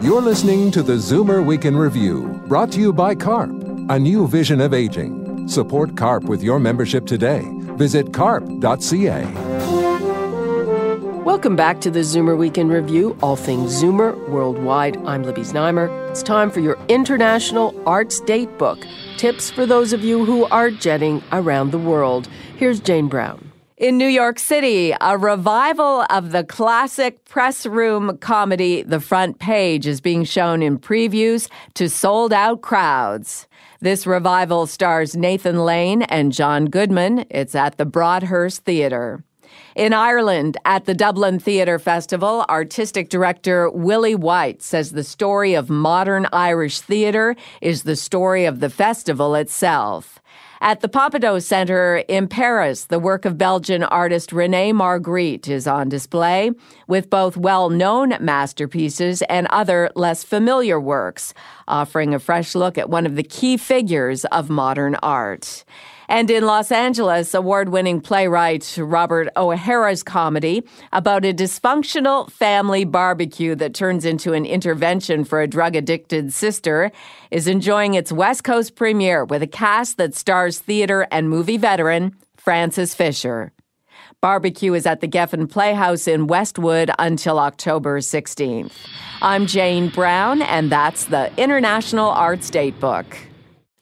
You're 0.00 0.22
listening 0.22 0.70
to 0.70 0.82
the 0.82 0.94
Zoomer 0.94 1.44
Week 1.44 1.66
in 1.66 1.76
Review, 1.76 2.42
brought 2.46 2.72
to 2.72 2.80
you 2.80 2.94
by 2.94 3.14
CARP, 3.14 3.50
a 3.90 3.98
new 3.98 4.26
vision 4.26 4.62
of 4.62 4.72
aging. 4.72 5.46
Support 5.48 5.98
CARP 5.98 6.24
with 6.24 6.42
your 6.42 6.58
membership 6.58 7.04
today. 7.04 7.59
Visit 7.80 8.12
carp.ca. 8.12 9.24
Welcome 11.24 11.56
back 11.56 11.80
to 11.80 11.90
the 11.90 12.00
Zoomer 12.00 12.36
Week 12.36 12.58
in 12.58 12.68
Review, 12.68 13.16
all 13.22 13.36
things 13.36 13.82
Zoomer 13.82 14.28
worldwide. 14.28 14.98
I'm 15.06 15.22
Libby 15.22 15.40
Znaimer. 15.40 15.88
It's 16.10 16.22
time 16.22 16.50
for 16.50 16.60
your 16.60 16.78
International 16.88 17.74
Arts 17.88 18.20
Date 18.20 18.58
Book. 18.58 18.86
Tips 19.16 19.50
for 19.50 19.64
those 19.64 19.94
of 19.94 20.04
you 20.04 20.26
who 20.26 20.44
are 20.48 20.70
jetting 20.70 21.22
around 21.32 21.70
the 21.70 21.78
world. 21.78 22.28
Here's 22.58 22.80
Jane 22.80 23.08
Brown. 23.08 23.49
In 23.80 23.96
New 23.96 24.08
York 24.08 24.38
City, 24.38 24.92
a 25.00 25.16
revival 25.16 26.04
of 26.10 26.32
the 26.32 26.44
classic 26.44 27.24
press 27.24 27.64
room 27.64 28.18
comedy 28.18 28.82
The 28.82 29.00
Front 29.00 29.38
Page 29.38 29.86
is 29.86 30.02
being 30.02 30.24
shown 30.24 30.62
in 30.62 30.78
previews 30.78 31.48
to 31.76 31.88
sold 31.88 32.30
out 32.30 32.60
crowds. 32.60 33.48
This 33.80 34.06
revival 34.06 34.66
stars 34.66 35.16
Nathan 35.16 35.64
Lane 35.64 36.02
and 36.02 36.30
John 36.30 36.66
Goodman. 36.66 37.24
It's 37.30 37.54
at 37.54 37.78
the 37.78 37.86
Broadhurst 37.86 38.64
Theatre. 38.64 39.24
In 39.74 39.94
Ireland, 39.94 40.58
at 40.66 40.84
the 40.84 40.94
Dublin 40.94 41.38
Theatre 41.38 41.78
Festival, 41.78 42.44
artistic 42.50 43.08
director 43.08 43.70
Willie 43.70 44.14
White 44.14 44.60
says 44.60 44.90
the 44.90 45.02
story 45.02 45.54
of 45.54 45.70
modern 45.70 46.26
Irish 46.34 46.80
theatre 46.80 47.34
is 47.62 47.84
the 47.84 47.96
story 47.96 48.44
of 48.44 48.60
the 48.60 48.68
festival 48.68 49.34
itself. 49.34 50.19
At 50.62 50.80
the 50.80 50.90
Pompidou 50.90 51.42
Center 51.42 52.04
in 52.06 52.28
Paris, 52.28 52.84
the 52.84 52.98
work 52.98 53.24
of 53.24 53.38
Belgian 53.38 53.82
artist 53.82 54.30
Rene 54.30 54.74
Magritte 54.74 55.48
is 55.48 55.66
on 55.66 55.88
display, 55.88 56.50
with 56.86 57.08
both 57.08 57.34
well 57.34 57.70
known 57.70 58.12
masterpieces 58.20 59.22
and 59.22 59.46
other 59.46 59.90
less 59.94 60.22
familiar 60.22 60.78
works, 60.78 61.32
offering 61.66 62.12
a 62.12 62.18
fresh 62.18 62.54
look 62.54 62.76
at 62.76 62.90
one 62.90 63.06
of 63.06 63.16
the 63.16 63.22
key 63.22 63.56
figures 63.56 64.26
of 64.26 64.50
modern 64.50 64.96
art. 64.96 65.64
And 66.10 66.28
in 66.28 66.44
Los 66.44 66.72
Angeles, 66.72 67.34
award 67.34 67.68
winning 67.68 68.00
playwright 68.00 68.76
Robert 68.76 69.28
O'Hara's 69.36 70.02
comedy 70.02 70.64
about 70.92 71.24
a 71.24 71.32
dysfunctional 71.32 72.28
family 72.32 72.84
barbecue 72.84 73.54
that 73.54 73.74
turns 73.74 74.04
into 74.04 74.32
an 74.32 74.44
intervention 74.44 75.24
for 75.24 75.40
a 75.40 75.46
drug 75.46 75.76
addicted 75.76 76.32
sister 76.32 76.90
is 77.30 77.46
enjoying 77.46 77.94
its 77.94 78.10
West 78.10 78.42
Coast 78.42 78.74
premiere 78.74 79.24
with 79.24 79.40
a 79.40 79.46
cast 79.46 79.98
that 79.98 80.16
stars 80.16 80.58
theater 80.58 81.06
and 81.12 81.30
movie 81.30 81.56
veteran 81.56 82.16
Frances 82.36 82.92
Fisher. 82.92 83.52
Barbecue 84.20 84.74
is 84.74 84.86
at 84.86 85.00
the 85.00 85.08
Geffen 85.08 85.48
Playhouse 85.48 86.08
in 86.08 86.26
Westwood 86.26 86.90
until 86.98 87.38
October 87.38 88.00
16th. 88.00 88.72
I'm 89.22 89.46
Jane 89.46 89.90
Brown, 89.90 90.42
and 90.42 90.72
that's 90.72 91.04
the 91.04 91.30
International 91.40 92.10
Arts 92.10 92.50
Datebook. 92.50 93.29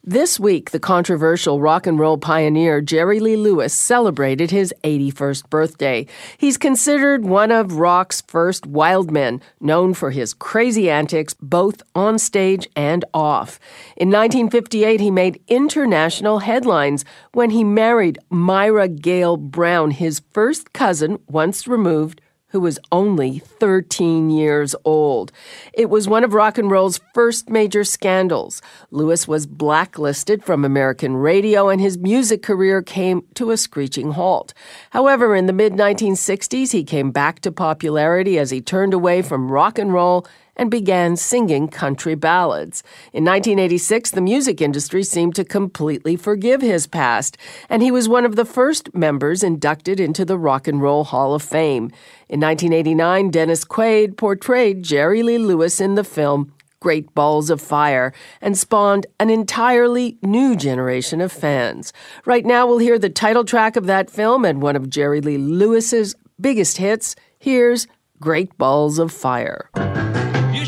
This 0.09 0.39
week, 0.39 0.71
the 0.71 0.79
controversial 0.79 1.61
rock 1.61 1.85
and 1.85 1.99
roll 1.99 2.17
pioneer 2.17 2.81
Jerry 2.81 3.19
Lee 3.19 3.35
Lewis 3.35 3.75
celebrated 3.75 4.49
his 4.49 4.73
81st 4.83 5.47
birthday. 5.51 6.07
He's 6.35 6.57
considered 6.57 7.25
one 7.25 7.51
of 7.51 7.73
rock's 7.73 8.21
first 8.21 8.65
wild 8.65 9.11
men, 9.11 9.39
known 9.61 9.93
for 9.93 10.09
his 10.09 10.33
crazy 10.33 10.89
antics 10.89 11.35
both 11.39 11.83
on 11.93 12.17
stage 12.17 12.67
and 12.75 13.05
off. 13.13 13.59
In 13.95 14.09
1958, 14.09 14.99
he 14.99 15.11
made 15.11 15.43
international 15.47 16.39
headlines 16.39 17.05
when 17.33 17.51
he 17.51 17.63
married 17.63 18.17
Myra 18.31 18.87
Gale 18.87 19.37
Brown, 19.37 19.91
his 19.91 20.23
first 20.31 20.73
cousin 20.73 21.19
once 21.27 21.67
removed 21.67 22.19
who 22.49 22.59
was 22.59 22.79
only 22.91 23.39
13 23.39 24.29
years 24.29 24.75
old. 24.85 25.31
It 25.73 25.89
was 25.89 26.07
one 26.07 26.23
of 26.23 26.33
rock 26.33 26.57
and 26.57 26.69
roll's 26.69 26.99
first 27.13 27.49
major 27.49 27.83
scandals. 27.83 28.61
Lewis 28.91 29.27
was 29.27 29.45
blacklisted 29.45 30.43
from 30.43 30.65
American 30.65 31.15
radio 31.15 31.69
and 31.69 31.79
his 31.79 31.97
music 31.97 32.41
career 32.43 32.81
came 32.81 33.23
to 33.35 33.51
a 33.51 33.57
screeching 33.57 34.11
halt. 34.11 34.53
However, 34.91 35.35
in 35.35 35.45
the 35.45 35.53
mid 35.53 35.73
1960s, 35.73 36.71
he 36.71 36.83
came 36.83 37.11
back 37.11 37.39
to 37.41 37.51
popularity 37.51 38.39
as 38.39 38.51
he 38.51 38.61
turned 38.61 38.93
away 38.93 39.21
from 39.21 39.51
rock 39.51 39.77
and 39.77 39.93
roll 39.93 40.25
and 40.59 40.69
began 40.69 41.15
singing 41.15 41.69
country 41.69 42.15
ballads. 42.15 42.83
In 43.13 43.23
1986, 43.23 44.11
the 44.11 44.19
music 44.19 44.61
industry 44.61 45.03
seemed 45.03 45.33
to 45.35 45.45
completely 45.45 46.17
forgive 46.17 46.61
his 46.61 46.85
past, 46.85 47.37
and 47.69 47.81
he 47.81 47.91
was 47.91 48.09
one 48.09 48.25
of 48.25 48.35
the 48.35 48.43
first 48.43 48.93
members 48.93 49.41
inducted 49.41 50.01
into 50.01 50.25
the 50.25 50.37
Rock 50.37 50.67
and 50.67 50.81
Roll 50.81 51.05
Hall 51.05 51.33
of 51.33 51.41
Fame. 51.41 51.85
In 52.27 52.41
1989, 52.41 53.31
Dennis 53.31 53.63
Quaid 53.63 54.17
portrayed 54.17 54.83
Jerry 54.83 55.23
Lee 55.23 55.37
Lewis 55.37 55.79
in 55.79 55.95
the 55.95 56.03
film 56.03 56.51
Great 56.81 57.13
Balls 57.15 57.49
of 57.49 57.61
Fire 57.61 58.13
and 58.41 58.57
spawned 58.57 59.07
an 59.17 59.29
entirely 59.29 60.17
new 60.21 60.57
generation 60.57 61.21
of 61.21 61.31
fans. 61.31 61.93
Right 62.25 62.45
now, 62.45 62.67
we'll 62.67 62.79
hear 62.79 62.99
the 62.99 63.09
title 63.09 63.45
track 63.45 63.77
of 63.77 63.85
that 63.85 64.09
film 64.09 64.43
and 64.43 64.61
one 64.61 64.75
of 64.75 64.89
Jerry 64.89 65.21
Lee 65.21 65.37
Lewis's 65.37 66.15
biggest 66.39 66.77
hits. 66.77 67.15
Here's 67.37 67.87
Great 68.19 68.57
Balls 68.57 68.99
of 68.99 69.13
Fire. 69.13 69.69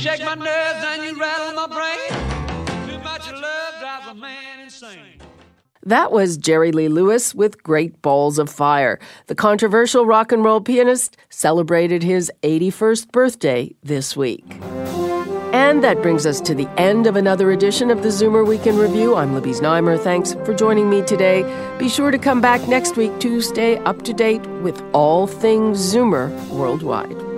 Shake 0.02 0.26
my 0.26 0.34
nerves 0.34 0.84
and 0.84 1.04
you 1.04 1.22
rattle 1.22 1.54
my 1.54 1.68
brain. 1.68 2.90
Too 2.90 2.98
much 3.04 3.32
love 3.32 3.80
drives 3.80 4.08
a 4.08 4.16
man 4.16 4.62
insane. 4.62 5.20
That 5.84 6.12
was 6.12 6.38
Jerry 6.38 6.72
Lee 6.72 6.88
Lewis 6.88 7.36
with 7.36 7.62
Great 7.62 8.02
Balls 8.02 8.40
of 8.40 8.50
Fire. 8.50 9.00
The 9.28 9.36
controversial 9.36 10.08
rock 10.08 10.32
and 10.32 10.44
roll 10.44 10.60
pianist 10.60 11.18
celebrated 11.30 12.02
his 12.02 12.32
81st 12.42 13.12
birthday 13.12 13.76
this 13.84 14.18
week. 14.18 14.44
And 15.54 15.84
that 15.84 16.02
brings 16.02 16.26
us 16.26 16.42
to 16.42 16.56
the 16.56 16.68
end 16.80 17.06
of 17.06 17.16
another 17.16 17.52
edition 17.52 17.92
of 17.92 18.02
the 18.02 18.10
Zoomer 18.10 18.44
Week 18.44 18.66
in 18.66 18.80
Review. 18.80 19.16
I'm 19.16 19.36
Libby 19.36 19.52
Znaimer. 19.52 20.00
Thanks 20.00 20.34
for 20.46 20.56
joining 20.56 20.90
me 20.90 21.04
today. 21.04 21.44
Be 21.78 21.88
sure 21.88 22.10
to 22.10 22.18
come 22.18 22.42
back 22.42 22.68
next 22.68 22.98
week 22.98 23.20
to 23.20 23.40
stay 23.40 23.78
up 23.78 24.02
to 24.02 24.14
date 24.14 24.44
with 24.64 24.82
all 24.94 25.28
things 25.28 25.78
Zoomer 25.94 26.36
worldwide. 26.48 27.31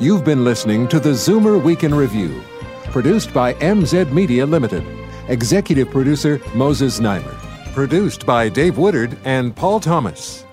You've 0.00 0.24
been 0.24 0.42
listening 0.42 0.88
to 0.88 0.98
the 0.98 1.10
Zoomer 1.10 1.62
Week 1.62 1.84
in 1.84 1.94
Review, 1.94 2.42
produced 2.86 3.32
by 3.32 3.54
MZ 3.54 4.10
Media 4.10 4.44
Limited. 4.44 4.84
Executive 5.28 5.88
producer 5.88 6.40
Moses 6.52 6.98
Znaimer. 6.98 7.32
Produced 7.74 8.26
by 8.26 8.48
Dave 8.48 8.76
Woodard 8.76 9.16
and 9.24 9.54
Paul 9.54 9.78
Thomas. 9.78 10.44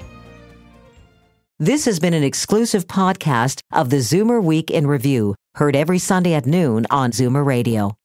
This 1.57 1.85
has 1.85 1.99
been 1.99 2.13
an 2.13 2.23
exclusive 2.23 2.85
podcast 2.85 3.61
of 3.73 3.89
the 3.89 3.97
Zoomer 3.97 4.43
Week 4.43 4.69
in 4.69 4.85
Review, 4.85 5.33
heard 5.55 5.75
every 5.75 5.97
Sunday 5.97 6.35
at 6.35 6.45
noon 6.45 6.85
on 6.91 7.09
Zoomer 7.09 7.43
Radio. 7.43 7.97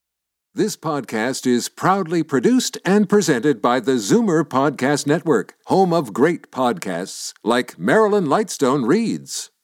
This 0.55 0.75
podcast 0.75 1.47
is 1.47 1.69
proudly 1.69 2.23
produced 2.23 2.79
and 2.83 3.11
presented 3.11 3.61
by 3.61 3.81
the 3.81 3.97
Zoomer 3.97 4.43
Podcast 4.43 5.07
Network, 5.07 5.55
home 5.67 5.93
of 5.93 6.15
great 6.15 6.51
podcasts 6.51 7.35
like 7.45 7.79
Marilyn 7.79 8.25
Lightstone 8.25 8.87
Reads. 8.87 9.51